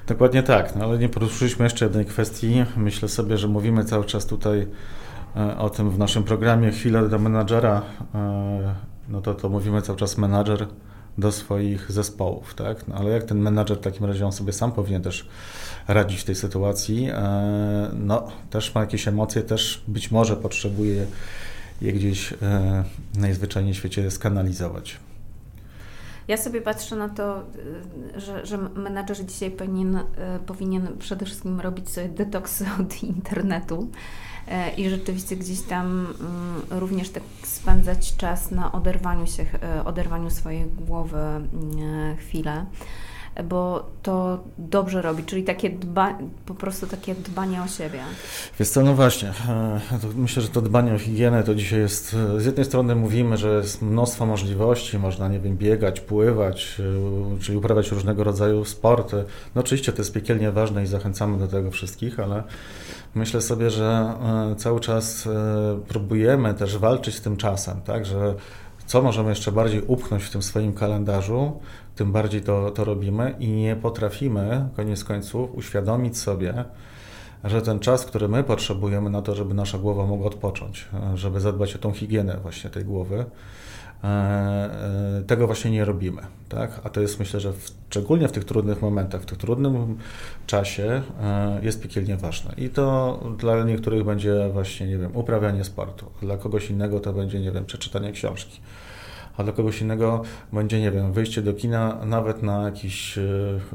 Dokładnie 0.08 0.44
tak, 0.44 0.76
no 0.76 0.86
ale 0.86 0.98
nie 0.98 1.10
poruszyliśmy 1.10 1.66
jeszcze 1.66 1.86
jednej 1.86 2.06
kwestii. 2.06 2.66
Myślę 2.78 3.10
sobie, 3.10 3.38
że 3.38 3.48
mówimy 3.48 3.86
cały 3.86 4.06
czas 4.06 4.26
tutaj 4.26 4.68
e, 5.36 5.58
o 5.58 5.70
tym 5.70 5.90
w 5.90 6.00
naszym 6.00 6.24
programie 6.24 6.72
Chwilę 6.72 7.10
do 7.10 7.20
menadżera, 7.20 7.82
e, 8.16 8.76
no 9.10 9.22
to 9.22 9.34
to 9.34 9.50
mówimy 9.50 9.82
cały 9.82 9.98
czas 9.98 10.18
menadżer 10.18 10.68
do 11.18 11.32
swoich 11.32 11.92
zespołów, 11.92 12.54
tak? 12.54 12.88
No, 12.88 12.96
ale 12.96 13.10
jak 13.10 13.24
ten 13.24 13.40
menadżer 13.40 13.78
w 13.78 13.82
takim 13.82 14.06
razie 14.06 14.26
on 14.26 14.32
sobie 14.32 14.54
sam 14.54 14.72
powinien 14.72 15.02
też 15.02 15.28
radzić 15.88 16.22
w 16.22 16.24
tej 16.24 16.36
sytuacji, 16.36 17.10
e, 17.10 17.92
no 17.94 18.28
też 18.50 18.76
ma 18.76 18.82
jakieś 18.82 19.08
emocje, 19.08 19.42
też 19.42 19.84
być 19.88 20.12
może 20.12 20.38
potrzebuje 20.38 21.06
je 21.82 21.94
gdzieś 21.94 22.34
e, 22.34 22.84
najzwyczajniej 23.16 23.74
w 23.74 23.78
świecie 23.78 24.12
skanalizować. 24.12 25.00
Ja 26.28 26.38
sobie 26.38 26.62
patrzę 26.62 26.96
na 26.96 27.10
to, 27.10 27.40
e, 28.16 28.20
że, 28.20 28.46
że 28.46 28.58
menadżer 28.58 29.26
dzisiaj 29.26 29.52
powinien, 29.52 30.00
powinien 30.46 30.98
przede 31.00 31.26
wszystkim 31.26 31.60
robić 31.60 31.90
sobie 31.90 32.10
detoksy 32.10 32.66
od 32.82 33.04
internetu 33.04 33.90
i 34.78 34.90
rzeczywiście 34.90 35.36
gdzieś 35.36 35.62
tam 35.62 36.08
mm, 36.20 36.80
również 36.82 37.10
tak 37.10 37.24
spędzać 37.44 38.16
czas 38.16 38.52
na 38.52 38.72
oderwaniu 38.72 39.28
się, 39.28 39.46
oderwaniu 39.86 40.30
swojej 40.30 40.66
głowy 40.66 41.18
mm, 41.18 42.18
chwilę 42.18 42.66
bo 43.44 43.90
to 44.04 44.44
dobrze 44.58 45.02
robi, 45.02 45.24
czyli 45.24 45.44
takie 45.44 45.70
dba, 45.70 46.18
po 46.46 46.54
prostu 46.54 46.88
takie 46.88 47.16
dbanie 47.16 47.62
o 47.62 47.68
siebie. 47.68 48.00
Wiesz 48.60 48.70
co, 48.70 48.82
no 48.82 48.94
właśnie, 48.94 49.30
e, 49.30 49.80
myślę, 50.16 50.42
że 50.42 50.50
to 50.50 50.62
dbanie 50.62 50.94
o 50.94 50.98
higienę 50.98 51.44
to 51.44 51.56
dzisiaj 51.56 51.80
jest, 51.80 52.16
z 52.38 52.46
jednej 52.46 52.66
strony 52.66 52.96
mówimy, 52.96 53.38
że 53.38 53.50
jest 53.50 53.82
mnóstwo 53.82 54.26
możliwości, 54.26 55.00
można, 55.00 55.28
nie 55.28 55.40
wiem, 55.40 55.58
biegać, 55.58 56.00
pływać, 56.00 56.82
e, 57.36 57.40
czyli 57.40 57.58
uprawiać 57.58 57.92
różnego 57.92 58.24
rodzaju 58.24 58.66
sporty. 58.66 59.24
No 59.56 59.62
oczywiście 59.62 59.92
to 59.92 59.98
jest 59.98 60.14
piekielnie 60.14 60.52
ważne 60.52 60.84
i 60.84 60.88
zachęcamy 60.88 61.38
do 61.38 61.48
tego 61.48 61.72
wszystkich, 61.72 62.20
ale 62.20 62.44
myślę 63.16 63.42
sobie, 63.42 63.70
że 63.70 64.14
e, 64.52 64.56
cały 64.56 64.80
czas 64.80 65.30
próbujemy 65.88 66.54
też 66.54 66.78
walczyć 66.78 67.16
z 67.16 67.22
tym 67.22 67.38
czasem, 67.38 67.82
tak, 67.82 68.06
że 68.06 68.36
co 68.92 69.02
możemy 69.02 69.30
jeszcze 69.30 69.52
bardziej 69.52 69.82
upchnąć 69.82 70.24
w 70.24 70.30
tym 70.30 70.42
swoim 70.42 70.74
kalendarzu, 70.74 71.60
tym 71.96 72.12
bardziej 72.12 72.42
to, 72.42 72.72
to 72.72 72.84
robimy 72.86 73.36
i 73.40 73.48
nie 73.48 73.76
potrafimy 73.76 74.70
koniec 74.76 75.04
końców 75.04 75.56
uświadomić 75.56 76.18
sobie, 76.18 76.66
że 77.44 77.62
ten 77.62 77.80
czas, 77.80 78.06
który 78.06 78.28
my 78.28 78.44
potrzebujemy 78.44 79.10
na 79.10 79.22
to, 79.22 79.36
żeby 79.36 79.54
nasza 79.54 79.78
głowa 79.78 80.06
mogła 80.06 80.28
odpocząć, 80.28 80.88
żeby 81.16 81.40
zadbać 81.40 81.76
o 81.76 81.80
tą 81.80 81.92
higienę 81.92 82.38
właśnie 82.42 82.70
tej 82.70 82.86
głowy, 82.86 83.26
tego 85.28 85.48
właśnie 85.48 85.72
nie 85.72 85.86
robimy. 85.86 86.22
Tak? 86.50 86.82
A 86.84 86.90
to 86.90 87.02
jest 87.02 87.20
myślę, 87.20 87.40
że 87.40 87.54
w, 87.54 87.72
szczególnie 87.90 88.28
w 88.28 88.32
tych 88.32 88.46
trudnych 88.46 88.82
momentach, 88.82 89.22
w 89.22 89.26
tym 89.26 89.38
trudnym 89.38 89.98
czasie 90.48 91.02
e, 91.22 91.60
jest 91.64 91.82
piekielnie 91.82 92.18
ważne. 92.18 92.54
I 92.58 92.70
to 92.70 93.20
dla 93.38 93.64
niektórych 93.64 94.04
będzie 94.04 94.50
właśnie, 94.54 94.88
nie 94.88 94.98
wiem, 94.98 95.16
uprawianie 95.16 95.64
sportu, 95.64 96.06
dla 96.22 96.38
kogoś 96.38 96.70
innego 96.70 97.00
to 97.00 97.14
będzie, 97.14 97.40
nie 97.40 97.52
wiem, 97.52 97.66
przeczytanie 97.66 98.12
książki 98.12 98.62
a 99.38 99.44
dla 99.44 99.54
kogoś 99.54 99.82
innego 99.82 100.22
będzie, 100.54 100.80
nie 100.80 100.92
wiem, 100.92 101.14
wyjście 101.14 101.42
do 101.42 101.54
kina 101.54 102.06
nawet 102.06 102.44
na 102.44 102.64
jakiś, 102.64 103.18
e, 103.18 103.22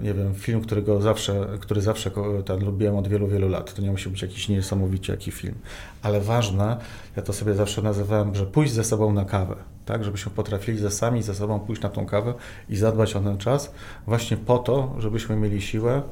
nie 0.03 0.15
wiem, 0.15 0.35
film, 0.35 0.61
którego 0.61 1.03
zawsze, 1.03 1.47
który 1.61 1.81
zawsze 1.81 2.11
tak, 2.45 2.61
lubiłem 2.61 2.97
od 2.97 3.09
wielu, 3.09 3.29
wielu 3.29 3.49
lat. 3.49 3.75
To 3.75 3.83
nie 3.83 3.91
musi 3.91 4.11
być 4.11 4.23
jakiś 4.23 4.49
niesamowicie 4.49 5.13
jaki 5.13 5.31
film. 5.31 5.55
Ale 6.03 6.21
ważne, 6.21 6.77
ja 7.17 7.23
to 7.23 7.33
sobie 7.33 7.55
zawsze 7.55 7.83
nazywałem, 7.83 8.35
że 8.35 8.47
pójść 8.47 8.73
ze 8.73 8.85
sobą 8.85 9.13
na 9.13 9.25
kawę, 9.25 9.57
tak, 9.87 10.05
żebyśmy 10.05 10.33
potrafili 10.33 10.79
ze 10.79 10.91
sami 10.91 11.23
ze 11.23 11.35
sobą 11.35 11.61
pójść 11.61 11.83
na 11.83 11.89
tą 11.89 12.07
kawę 12.07 12.35
i 12.69 12.77
zadbać 12.77 13.17
o 13.17 13.21
ten 13.21 13.39
czas 13.39 13.75
właśnie 14.07 14.37
po 14.37 14.59
to, 14.59 14.95
żebyśmy 14.99 15.37
mieli 15.37 15.63
siłę, 15.63 16.03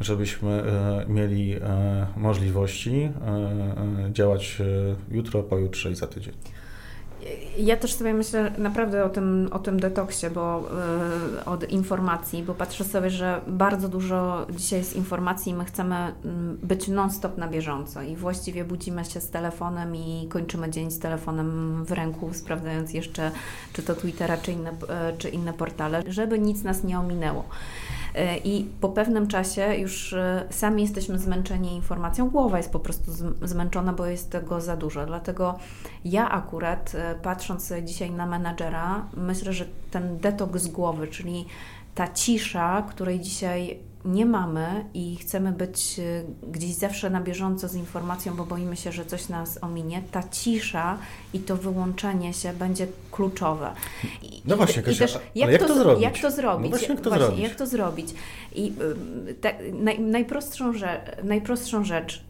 żebyśmy 0.00 0.50
e, 0.50 1.04
mieli 1.08 1.54
e, 1.54 2.06
możliwości 2.16 3.10
działać 4.12 4.62
jutro, 5.10 5.42
pojutrze 5.42 5.90
i 5.90 5.94
za 5.94 6.06
tydzień. 6.06 6.34
Ja 7.58 7.76
też 7.76 7.94
sobie 7.94 8.14
myślę 8.14 8.50
naprawdę 8.58 9.04
o 9.04 9.08
tym, 9.08 9.48
o 9.52 9.58
tym 9.58 9.80
detoksie, 9.80 10.26
bo 10.34 10.68
yy, 11.34 11.44
od 11.44 11.70
informacji, 11.70 12.42
bo 12.42 12.54
patrzę 12.54 12.84
sobie, 12.84 13.10
że 13.10 13.40
bardzo 13.46 13.88
dużo 13.88 14.46
dzisiaj 14.50 14.78
jest 14.78 14.96
informacji 14.96 15.52
i 15.52 15.54
my 15.54 15.64
chcemy 15.64 15.96
mm, 15.96 16.58
być 16.62 16.88
non-stop 16.88 17.38
na 17.38 17.48
bieżąco 17.48 18.02
i 18.02 18.16
właściwie 18.16 18.64
budzimy 18.64 19.04
się 19.04 19.20
z 19.20 19.30
telefonem 19.30 19.96
i 19.96 20.28
kończymy 20.30 20.70
dzień 20.70 20.90
z 20.90 20.98
telefonem 20.98 21.84
w 21.84 21.92
ręku, 21.92 22.34
sprawdzając 22.34 22.92
jeszcze 22.94 23.30
czy 23.72 23.82
to 23.82 23.94
Twittera, 23.94 24.36
czy 24.36 24.52
inne, 24.52 24.70
yy, 24.70 25.18
czy 25.18 25.28
inne 25.28 25.52
portale, 25.52 26.02
żeby 26.08 26.38
nic 26.38 26.62
nas 26.62 26.84
nie 26.84 27.00
ominęło. 27.00 27.44
E, 28.14 28.36
I 28.36 28.64
po 28.80 28.88
pewnym 28.88 29.26
czasie 29.26 29.74
już 29.74 30.12
e, 30.12 30.46
sami 30.50 30.82
jesteśmy 30.82 31.18
zmęczeni 31.18 31.74
informacją, 31.76 32.30
głowa 32.30 32.56
jest 32.56 32.72
po 32.72 32.80
prostu 32.80 33.12
zmęczona, 33.42 33.92
bo 33.92 34.06
jest 34.06 34.30
tego 34.30 34.60
za 34.60 34.76
dużo. 34.76 35.06
Dlatego 35.06 35.58
ja 36.04 36.30
akurat, 36.30 36.92
e, 36.94 37.14
patrząc 37.14 37.72
dzisiaj 37.84 38.10
na 38.10 38.26
menadżera, 38.26 39.06
myślę, 39.16 39.52
że 39.52 39.64
ten 39.90 40.18
detoks 40.18 40.66
głowy, 40.66 41.08
czyli 41.08 41.46
ta 41.94 42.08
cisza, 42.08 42.82
której 42.88 43.20
dzisiaj 43.20 43.78
nie 44.04 44.26
mamy 44.26 44.84
i 44.94 45.16
chcemy 45.16 45.52
być 45.52 45.98
y, 45.98 46.24
gdzieś 46.52 46.74
zawsze 46.74 47.10
na 47.10 47.20
bieżąco 47.20 47.68
z 47.68 47.74
informacją, 47.74 48.36
bo 48.36 48.46
boimy 48.46 48.76
się, 48.76 48.92
że 48.92 49.06
coś 49.06 49.28
nas 49.28 49.64
ominie, 49.64 50.02
ta 50.10 50.22
cisza 50.22 50.98
i 51.34 51.38
to 51.38 51.56
wyłączenie 51.56 52.34
się 52.34 52.52
będzie 52.52 52.86
kluczowe. 53.10 53.70
I, 54.22 54.42
no 54.44 54.56
właśnie, 54.56 54.82
Kasia, 54.82 54.98
też, 54.98 55.18
jak, 55.34 55.50
jak, 55.50 55.60
to, 55.60 55.68
to 55.68 55.74
zrobić? 55.74 56.02
Jak 56.02 56.18
to 56.18 56.30
zrobić? 56.30 56.70
No 56.70 56.78
właśnie, 56.78 56.94
jak 56.94 57.00
to 57.04 57.10
właśnie, 57.10 57.26
zrobić? 57.26 57.42
Jak 57.44 57.54
to 57.54 57.66
zrobić? 57.66 58.14
I 58.54 58.72
te, 59.40 59.54
naj, 59.72 60.00
najprostszą, 60.00 60.72
rzecz, 60.72 61.00
najprostszą 61.24 61.84
rzecz, 61.84 62.24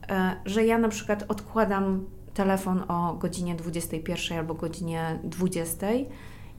że 0.45 0.65
ja 0.65 0.79
na 0.79 0.89
przykład 0.89 1.25
odkładam 1.29 2.07
telefon 2.35 2.83
o 2.89 3.15
godzinie 3.15 3.55
21 3.55 4.39
albo 4.39 4.55
godzinie 4.55 5.19
20 5.25 5.87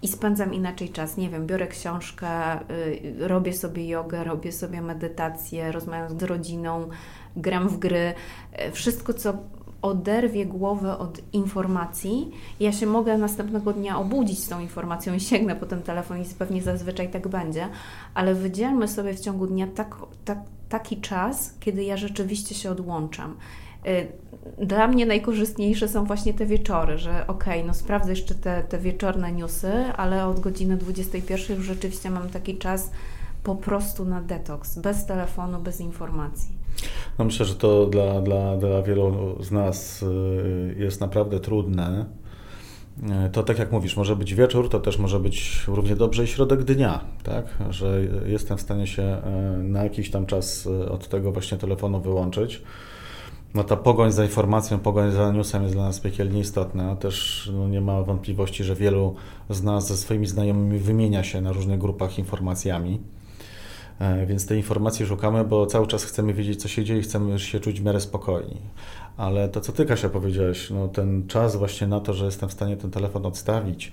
i 0.01 0.08
spędzam 0.08 0.53
inaczej 0.53 0.89
czas. 0.89 1.18
Nie 1.18 1.29
wiem, 1.29 1.48
biorę 1.48 1.68
książkę, 1.68 2.62
y, 2.72 3.27
robię 3.27 3.53
sobie 3.53 3.88
jogę, 3.88 4.24
robię 4.24 4.51
sobie 4.51 4.82
medytację, 4.82 5.72
rozmawiam 5.72 6.20
z 6.20 6.24
rodziną, 6.24 6.89
gram 7.36 7.70
w 7.70 7.79
gry. 7.79 8.13
Y, 8.68 8.72
wszystko, 8.72 9.13
co 9.13 9.34
oderwie 9.82 10.46
głowę 10.46 10.98
od 10.98 11.22
informacji, 11.34 12.32
ja 12.60 12.72
się 12.72 12.86
mogę 12.86 13.18
następnego 13.18 13.74
dnia 13.74 14.00
obudzić 14.00 14.44
z 14.44 14.50
tą 14.50 14.60
informacją 14.60 15.13
i 15.13 15.20
sięgnę 15.20 15.56
po 15.56 15.65
ten 15.65 15.82
telefon 15.82 16.22
i 16.22 16.25
pewnie 16.25 16.62
zazwyczaj 16.62 17.10
tak 17.10 17.27
będzie, 17.27 17.68
ale 18.13 18.36
wydzielmy 18.36 18.88
sobie 18.88 19.13
w 19.13 19.20
ciągu 19.20 19.48
dnia 19.48 19.68
tak, 19.68 19.96
tak, 20.25 20.38
taki 20.70 21.01
czas, 21.01 21.53
kiedy 21.60 21.84
ja 21.84 21.98
rzeczywiście 21.98 22.56
się 22.56 22.72
odłączam. 22.72 23.36
Y, 23.88 24.65
dla 24.65 24.88
mnie 24.88 25.05
najkorzystniejsze 25.05 25.88
są 25.88 26.05
właśnie 26.05 26.33
te 26.33 26.45
wieczory, 26.45 26.98
że 26.98 27.27
okej, 27.27 27.53
okay, 27.53 27.67
no 27.67 27.74
sprawdzę 27.74 28.09
jeszcze 28.09 28.36
te, 28.36 28.63
te 28.63 28.79
wieczorne 28.79 29.31
newsy, 29.31 29.71
ale 29.98 30.25
od 30.25 30.39
godziny 30.39 30.77
21 30.77 31.57
już 31.57 31.65
rzeczywiście 31.65 32.09
mam 32.09 32.29
taki 32.29 32.57
czas 32.57 32.91
po 33.43 33.55
prostu 33.55 34.05
na 34.05 34.21
detoks, 34.21 34.79
bez 34.79 35.05
telefonu, 35.05 35.59
bez 35.59 35.81
informacji. 35.81 36.59
No 37.19 37.25
myślę, 37.25 37.45
że 37.45 37.55
to 37.55 37.86
dla, 37.86 38.21
dla, 38.21 38.57
dla 38.57 38.81
wielu 38.81 39.38
z 39.43 39.51
nas 39.51 40.03
y, 40.03 40.75
jest 40.77 41.01
naprawdę 41.01 41.39
trudne. 41.39 42.05
Y, 43.27 43.29
to 43.29 43.43
tak 43.43 43.59
jak 43.59 43.71
mówisz, 43.71 43.98
może 43.98 44.15
być 44.15 44.36
wieczór, 44.36 44.69
to 44.69 44.79
też 44.79 45.00
może 45.00 45.19
być 45.19 45.63
równie 45.67 45.95
dobrze 45.95 46.24
i 46.24 46.27
środek 46.27 46.63
dnia, 46.63 47.00
tak? 47.24 47.45
Że 47.69 48.01
jestem 48.25 48.57
w 48.57 48.62
stanie 48.62 48.88
się 48.88 49.21
na 49.57 49.83
jakiś 49.83 50.12
tam 50.12 50.25
czas 50.25 50.67
od 50.89 51.07
tego 51.07 51.31
właśnie 51.31 51.57
telefonu 51.57 52.01
wyłączyć. 52.01 52.62
No 53.53 53.63
ta 53.63 53.75
pogoń 53.75 54.12
za 54.12 54.24
informacją, 54.25 54.79
pogoń 54.79 55.12
za 55.12 55.32
newsem 55.32 55.63
jest 55.63 55.75
dla 55.75 55.84
nas 55.84 56.00
piekielnie 56.00 56.39
istotna. 56.39 56.96
Też 56.96 57.50
no, 57.53 57.68
nie 57.68 57.82
ma 57.82 58.03
wątpliwości, 58.03 58.63
że 58.63 58.75
wielu 58.75 59.15
z 59.50 59.63
nas 59.63 59.88
ze 59.88 59.98
swoimi 59.98 60.27
znajomymi 60.27 60.79
wymienia 60.79 61.24
się 61.24 61.41
na 61.41 61.51
różnych 61.51 61.79
grupach 61.79 62.20
informacjami. 62.20 63.00
E, 64.00 64.25
więc 64.25 64.46
tej 64.46 64.58
informacji 64.58 65.06
szukamy, 65.06 65.44
bo 65.44 65.65
cały 65.65 65.88
czas 65.88 66.03
chcemy 66.03 66.34
wiedzieć, 66.34 66.62
co 66.62 66.68
się 66.68 66.84
dzieje 66.84 67.01
chcemy 67.01 67.39
się 67.39 67.60
czuć 67.60 67.82
w 67.82 67.84
miarę 67.84 68.01
spokojni. 68.01 68.58
Ale 69.18 69.50
to, 69.50 69.62
co 69.62 69.72
Ty, 69.72 69.86
Kasia, 69.86 70.10
powiedziałeś, 70.10 70.70
no, 70.70 70.88
ten 70.88 71.27
czas 71.27 71.56
właśnie 71.56 71.88
na 71.88 72.00
to, 72.00 72.13
że 72.13 72.25
jestem 72.25 72.50
w 72.50 72.53
stanie 72.53 72.77
ten 72.77 72.91
telefon 72.91 73.25
odstawić 73.25 73.91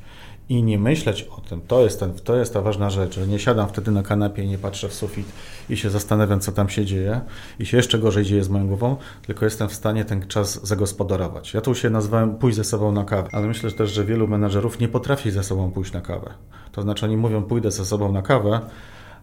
i 0.49 0.63
nie 0.63 0.79
myśleć 0.79 1.23
o 1.23 1.41
tym, 1.41 1.61
to 1.61 1.83
jest, 1.83 2.01
ten, 2.01 2.13
to 2.13 2.37
jest 2.37 2.53
ta 2.55 2.61
ważna 2.61 2.91
rzecz, 2.91 3.15
że 3.15 3.27
nie 3.27 3.39
siadam 3.39 3.69
wtedy 3.69 3.91
na 3.91 4.03
kanapie 4.03 4.43
i 4.43 4.49
nie 4.49 4.59
patrzę 4.59 4.89
w 4.89 4.95
sufit 4.95 5.27
i 5.71 5.77
się 5.77 5.91
zastanawiam, 5.91 6.41
co 6.41 6.53
tam 6.53 6.69
się 6.69 6.85
dzieje 6.85 7.21
i 7.59 7.67
się 7.67 7.77
jeszcze 7.77 7.99
gorzej 7.99 8.25
dzieje 8.25 8.45
z 8.45 8.49
moją 8.49 8.67
głową, 8.67 8.97
tylko 9.27 9.45
jestem 9.45 9.69
w 9.69 9.75
stanie 9.75 10.05
ten 10.05 10.29
czas 10.29 10.67
zagospodarować. 10.67 11.55
Ja 11.55 11.61
tu 11.61 11.75
się 11.75 11.91
nazwałem 11.91 12.37
pójść 12.37 12.57
ze 12.57 12.65
sobą 12.65 12.93
na 12.93 13.05
kawę, 13.05 13.29
ale 13.33 13.47
myślę 13.47 13.71
też, 13.71 13.93
że 13.93 14.05
wielu 14.05 14.29
menedżerów 14.29 14.81
nie 14.81 14.89
potrafi 14.89 15.31
ze 15.31 15.45
sobą 15.45 15.71
pójść 15.71 15.93
na 15.93 16.01
kawę. 16.01 16.35
To 16.73 16.83
znaczy 16.83 17.07
oni 17.07 17.17
mówią, 17.17 17.43
pójdę 17.43 17.71
ze 17.71 17.85
sobą 17.85 18.13
na 18.13 18.23
kawę, 18.23 18.61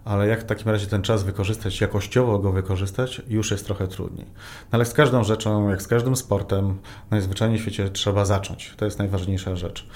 ale 0.05 0.27
jak 0.27 0.41
w 0.41 0.45
takim 0.45 0.71
razie 0.71 0.87
ten 0.87 1.01
czas 1.01 1.23
wykorzystać, 1.23 1.81
jakościowo 1.81 2.39
go 2.39 2.51
wykorzystać, 2.51 3.21
już 3.27 3.51
jest 3.51 3.65
trochę 3.65 3.87
trudniej. 3.87 4.25
No 4.25 4.69
ale 4.71 4.85
z 4.85 4.93
każdą 4.93 5.23
rzeczą, 5.23 5.69
jak 5.69 5.81
z 5.81 5.87
każdym 5.87 6.15
sportem, 6.15 6.77
najzwyczajniej 7.11 7.59
w 7.59 7.61
świecie 7.61 7.89
trzeba 7.89 8.25
zacząć. 8.25 8.73
To 8.77 8.85
jest 8.85 8.99
najważniejsza 8.99 9.55
rzecz. 9.55 9.87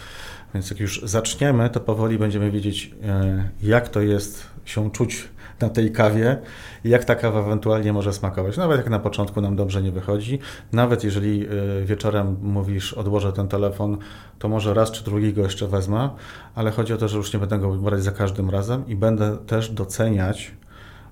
Więc 0.54 0.70
jak 0.70 0.80
już 0.80 1.02
zaczniemy, 1.04 1.70
to 1.70 1.80
powoli 1.80 2.18
będziemy 2.18 2.52
wiedzieć, 2.52 2.96
e, 3.04 3.50
jak 3.64 3.90
to 3.90 4.02
jest 4.02 4.48
się 4.66 4.92
czuć 4.92 5.28
na 5.60 5.70
tej 5.70 5.92
kawie 5.92 6.38
i 6.84 6.90
jak 6.90 7.06
ta 7.06 7.16
kawa 7.16 7.40
ewentualnie 7.40 7.94
może 7.94 8.14
smakować. 8.14 8.58
Nawet 8.58 8.78
jak 8.78 8.90
na 8.90 9.00
początku 9.00 9.42
nam 9.42 9.56
dobrze 9.56 9.82
nie 9.82 9.92
wychodzi, 9.92 10.40
nawet 10.72 11.04
jeżeli 11.04 11.48
e, 11.48 11.86
wieczorem 11.86 12.38
mówisz, 12.42 12.94
odłożę 12.94 13.34
ten 13.34 13.48
telefon, 13.48 13.98
to 14.40 14.50
może 14.50 14.74
raz 14.74 14.92
czy 14.92 15.04
drugi 15.04 15.34
go 15.34 15.42
jeszcze 15.42 15.68
wezmę, 15.68 16.10
ale 16.56 16.72
chodzi 16.72 16.94
o 16.94 16.98
to, 16.98 17.08
że 17.08 17.18
już 17.18 17.34
nie 17.34 17.40
będę 17.40 17.60
go 17.60 17.72
brać 17.74 18.04
za 18.04 18.12
każdym 18.12 18.50
razem 18.50 18.88
i 18.88 18.96
będę 18.96 19.38
też 19.38 19.70
doceniać 19.70 20.52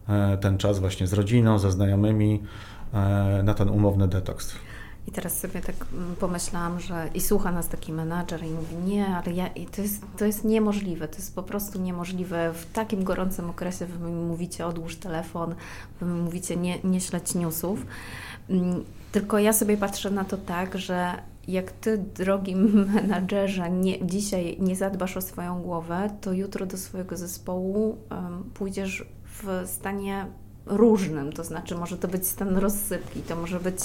e, 0.09 0.37
ten 0.37 0.57
czas 0.57 0.79
właśnie 0.79 1.07
z 1.07 1.13
rodziną, 1.13 1.59
ze 1.59 1.71
znajomymi 1.71 2.43
na 3.43 3.53
ten 3.53 3.69
umowny 3.69 4.07
detoks. 4.07 4.55
I 5.07 5.11
teraz 5.11 5.39
sobie 5.39 5.61
tak 5.61 5.75
mm, 5.93 6.15
pomyślałam, 6.15 6.79
że 6.79 7.09
i 7.13 7.21
słucha 7.21 7.51
nas 7.51 7.67
taki 7.67 7.93
menadżer 7.93 8.43
i 8.43 8.49
mówi, 8.49 8.75
nie, 8.75 9.07
ale 9.07 9.31
ja, 9.31 9.49
to, 9.75 9.81
jest, 9.81 10.03
to 10.17 10.25
jest 10.25 10.43
niemożliwe, 10.43 11.07
to 11.07 11.15
jest 11.15 11.35
po 11.35 11.43
prostu 11.43 11.81
niemożliwe. 11.81 12.53
W 12.53 12.71
takim 12.73 13.03
gorącym 13.03 13.49
okresie 13.49 13.85
wy 13.85 14.09
mi 14.09 14.25
mówicie, 14.25 14.65
odłóż 14.65 14.95
telefon, 14.95 15.55
wy 15.99 16.05
mi 16.05 16.21
mówicie, 16.21 16.55
nie, 16.55 16.79
nie 16.83 17.01
śledź 17.01 17.35
newsów. 17.35 17.85
Mm, 18.49 18.83
tylko 19.11 19.39
ja 19.39 19.53
sobie 19.53 19.77
patrzę 19.77 20.11
na 20.11 20.25
to 20.25 20.37
tak, 20.37 20.77
że 20.77 21.13
jak 21.47 21.71
ty, 21.71 21.97
drogi 21.97 22.55
menadżerze, 22.95 23.71
nie, 23.71 24.05
dzisiaj 24.05 24.57
nie 24.59 24.75
zadbasz 24.75 25.17
o 25.17 25.21
swoją 25.21 25.61
głowę, 25.61 26.09
to 26.21 26.33
jutro 26.33 26.65
do 26.65 26.77
swojego 26.77 27.17
zespołu 27.17 27.97
um, 28.11 28.43
pójdziesz 28.53 29.05
w 29.25 29.63
stanie 29.65 30.25
różnym, 30.65 31.33
to 31.33 31.43
znaczy 31.43 31.75
może 31.75 31.97
to 31.97 32.07
być 32.07 32.27
stan 32.27 32.57
rozsypki, 32.57 33.21
to 33.21 33.35
może 33.35 33.59
być 33.59 33.77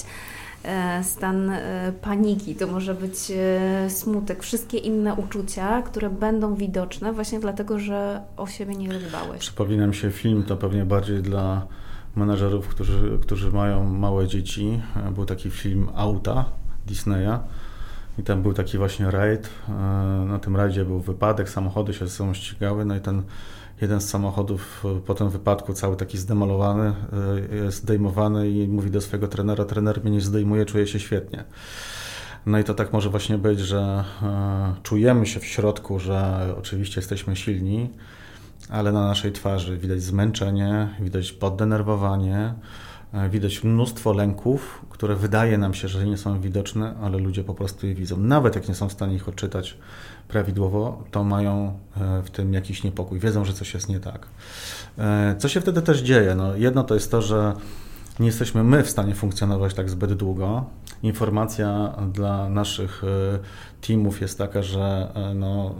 stan 1.02 1.50
e, 1.50 1.92
paniki, 2.02 2.54
to 2.54 2.66
może 2.66 2.94
być 2.94 3.32
e, 3.36 3.90
smutek, 3.90 4.42
wszystkie 4.42 4.78
inne 4.78 5.14
uczucia, 5.14 5.82
które 5.82 6.10
będą 6.10 6.54
widoczne 6.54 7.12
właśnie 7.12 7.40
dlatego, 7.40 7.78
że 7.78 8.20
o 8.36 8.46
siebie 8.46 8.74
nie 8.74 8.88
dbałeś. 8.88 9.38
Przypomina 9.38 9.86
mi 9.86 9.94
się 9.94 10.10
film, 10.10 10.42
to 10.42 10.56
pewnie 10.56 10.84
bardziej 10.84 11.22
dla 11.22 11.66
menadżerów, 12.16 12.68
którzy, 12.68 13.18
którzy 13.22 13.52
mają 13.52 13.84
małe 13.84 14.28
dzieci. 14.28 14.80
Był 15.14 15.26
taki 15.26 15.50
film 15.50 15.88
Auta 15.94 16.44
Disneya. 16.86 17.38
I 18.18 18.22
tam 18.22 18.42
był 18.42 18.52
taki 18.52 18.78
właśnie 18.78 19.10
rajd. 19.10 19.48
Na 20.26 20.38
tym 20.38 20.56
rajdzie 20.56 20.84
był 20.84 21.00
wypadek, 21.00 21.48
samochody 21.48 21.94
się 21.94 22.06
ze 22.06 22.12
sobą 22.12 22.34
ścigały, 22.34 22.84
no 22.84 22.96
i 22.96 23.00
ten 23.00 23.22
jeden 23.80 24.00
z 24.00 24.08
samochodów 24.08 24.84
e, 24.98 25.00
po 25.00 25.14
tym 25.14 25.30
wypadku 25.30 25.74
cały 25.74 25.96
taki 25.96 26.18
zdemolowany, 26.18 26.92
e, 27.66 27.70
zdejmowany 27.70 28.50
i 28.50 28.68
mówi 28.68 28.90
do 28.90 29.00
swojego 29.00 29.28
trenera, 29.28 29.64
trener 29.64 30.00
mnie 30.04 30.10
nie 30.10 30.20
zdejmuje, 30.20 30.64
czuję 30.64 30.86
się 30.86 31.00
świetnie. 31.00 31.44
No 32.46 32.58
i 32.58 32.64
to 32.64 32.74
tak 32.74 32.92
może 32.92 33.10
właśnie 33.10 33.38
być, 33.38 33.60
że 33.60 34.04
e, 34.22 34.74
czujemy 34.82 35.26
się 35.26 35.40
w 35.40 35.44
środku, 35.44 35.98
że 35.98 36.54
oczywiście 36.58 37.00
jesteśmy 37.00 37.36
silni, 37.36 37.90
ale 38.68 38.92
na 38.92 39.06
naszej 39.06 39.32
twarzy 39.32 39.78
widać 39.78 40.02
zmęczenie, 40.02 40.88
widać 41.00 41.32
poddenerwowanie, 41.32 42.54
widać 43.30 43.64
mnóstwo 43.64 44.12
lęków, 44.12 44.84
które 44.90 45.16
wydaje 45.16 45.58
nam 45.58 45.74
się, 45.74 45.88
że 45.88 46.06
nie 46.06 46.16
są 46.16 46.40
widoczne, 46.40 46.94
ale 47.02 47.18
ludzie 47.18 47.44
po 47.44 47.54
prostu 47.54 47.86
je 47.86 47.94
widzą. 47.94 48.16
Nawet 48.16 48.54
jak 48.54 48.68
nie 48.68 48.74
są 48.74 48.88
w 48.88 48.92
stanie 48.92 49.14
ich 49.14 49.28
odczytać 49.28 49.76
prawidłowo, 50.28 51.04
to 51.10 51.24
mają 51.24 51.78
e, 51.96 52.22
w 52.22 52.30
tym 52.30 52.52
jakiś 52.52 52.84
niepokój, 52.84 53.18
wiedzą, 53.18 53.44
że 53.44 53.52
coś 53.52 53.74
jest 53.74 53.88
nie 53.88 54.00
tak. 54.00 54.26
E, 54.98 55.34
co 55.38 55.48
się 55.48 55.60
wtedy 55.60 55.82
też 55.82 56.00
dzieje? 56.00 56.34
No, 56.34 56.56
jedno 56.56 56.84
to 56.84 56.94
jest 56.94 57.10
to, 57.10 57.22
że 57.22 57.54
nie 58.20 58.26
jesteśmy 58.26 58.64
my 58.64 58.82
w 58.82 58.90
stanie 58.90 59.14
funkcjonować 59.14 59.74
tak 59.74 59.90
zbyt 59.90 60.12
długo. 60.12 60.64
Informacja 61.02 61.94
dla 62.12 62.48
naszych 62.48 63.02
e, 63.04 63.38
teamów 63.86 64.20
jest 64.20 64.38
taka, 64.38 64.62
że 64.62 65.12
no, 65.34 65.74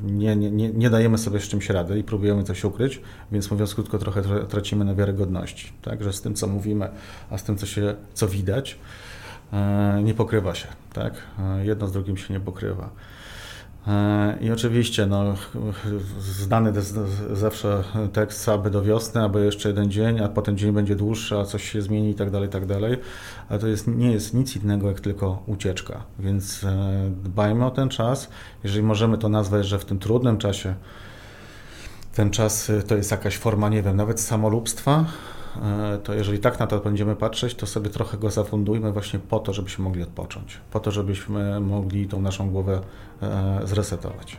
nie, 0.00 0.36
nie, 0.36 0.50
nie 0.70 0.90
dajemy 0.90 1.18
sobie 1.18 1.40
z 1.40 1.48
czymś 1.48 1.70
rady 1.70 1.98
i 1.98 2.04
próbujemy 2.04 2.42
coś 2.42 2.64
ukryć, 2.64 3.00
więc 3.32 3.50
mówiąc 3.50 3.74
krótko, 3.74 3.98
trochę 3.98 4.22
tracimy 4.48 4.84
na 4.84 4.94
wiarygodności. 4.94 5.72
Tak? 5.82 6.02
Że 6.02 6.12
z 6.12 6.22
tym, 6.22 6.34
co 6.34 6.46
mówimy, 6.46 6.88
a 7.30 7.38
z 7.38 7.44
tym, 7.44 7.56
co, 7.56 7.66
się, 7.66 7.94
co 8.14 8.28
widać, 8.28 8.78
nie 10.02 10.14
pokrywa 10.14 10.54
się. 10.54 10.66
Tak? 10.92 11.14
Jedno 11.62 11.86
z 11.86 11.92
drugim 11.92 12.16
się 12.16 12.34
nie 12.34 12.40
pokrywa. 12.40 12.90
E, 13.86 14.38
I 14.40 14.50
oczywiście 14.50 15.06
no, 15.06 15.34
znany 16.20 16.72
jest 16.74 16.98
zawsze 17.32 17.84
tekst 18.12 18.48
aby 18.48 18.70
do 18.70 18.82
wiosny, 18.82 19.22
aby 19.22 19.44
jeszcze 19.44 19.68
jeden 19.68 19.90
dzień, 19.90 20.20
a 20.20 20.28
potem 20.28 20.56
dzień 20.56 20.72
będzie 20.72 20.96
dłuższy, 20.96 21.38
a 21.38 21.44
coś 21.44 21.70
się 21.70 21.82
zmieni 21.82 22.10
i 22.10 22.14
tak 22.14 22.30
dalej, 22.30 22.48
tak 22.48 22.66
dalej. 22.66 22.96
Ale 23.48 23.58
to 23.58 23.66
jest, 23.66 23.86
nie 23.86 24.12
jest 24.12 24.34
nic 24.34 24.56
innego 24.56 24.88
jak 24.88 25.00
tylko 25.00 25.42
ucieczka. 25.46 26.02
Więc 26.18 26.64
e, 26.64 27.10
dbajmy 27.24 27.66
o 27.66 27.70
ten 27.70 27.88
czas. 27.88 28.28
Jeżeli 28.64 28.82
możemy 28.82 29.18
to 29.18 29.28
nazwać, 29.28 29.66
że 29.66 29.78
w 29.78 29.84
tym 29.84 29.98
trudnym 29.98 30.38
czasie 30.38 30.74
ten 32.14 32.30
czas 32.30 32.72
to 32.86 32.96
jest 32.96 33.10
jakaś 33.10 33.36
forma, 33.36 33.68
nie 33.68 33.82
wiem, 33.82 33.96
nawet 33.96 34.20
samolubstwa, 34.20 35.04
E, 35.04 35.37
to 36.04 36.14
jeżeli 36.14 36.38
tak 36.38 36.58
na 36.58 36.66
to 36.66 36.78
będziemy 36.78 37.16
patrzeć, 37.16 37.54
to 37.54 37.66
sobie 37.66 37.90
trochę 37.90 38.18
go 38.18 38.30
zafundujmy 38.30 38.92
właśnie 38.92 39.18
po 39.18 39.38
to, 39.38 39.52
żebyśmy 39.52 39.84
mogli 39.84 40.02
odpocząć, 40.02 40.60
po 40.70 40.80
to, 40.80 40.90
żebyśmy 40.90 41.60
mogli 41.60 42.08
tą 42.08 42.22
naszą 42.22 42.50
głowę 42.50 42.80
e, 43.22 43.60
zresetować. 43.64 44.36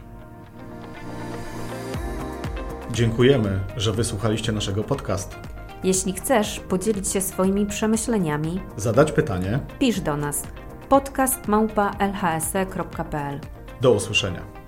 Dziękujemy, 2.93 3.59
że 3.77 3.91
wysłuchaliście 3.91 4.51
naszego 4.51 4.83
podcastu. 4.83 5.35
Jeśli 5.83 6.13
chcesz 6.13 6.59
podzielić 6.59 7.07
się 7.09 7.21
swoimi 7.21 7.65
przemyśleniami, 7.65 8.59
zadać 8.77 9.11
pytanie, 9.11 9.59
pisz 9.79 10.01
do 10.01 10.17
nas 10.17 10.43
podcast 10.89 11.47
małpa 11.47 11.91
lhse.pl. 11.99 13.39
Do 13.81 13.91
usłyszenia. 13.91 14.58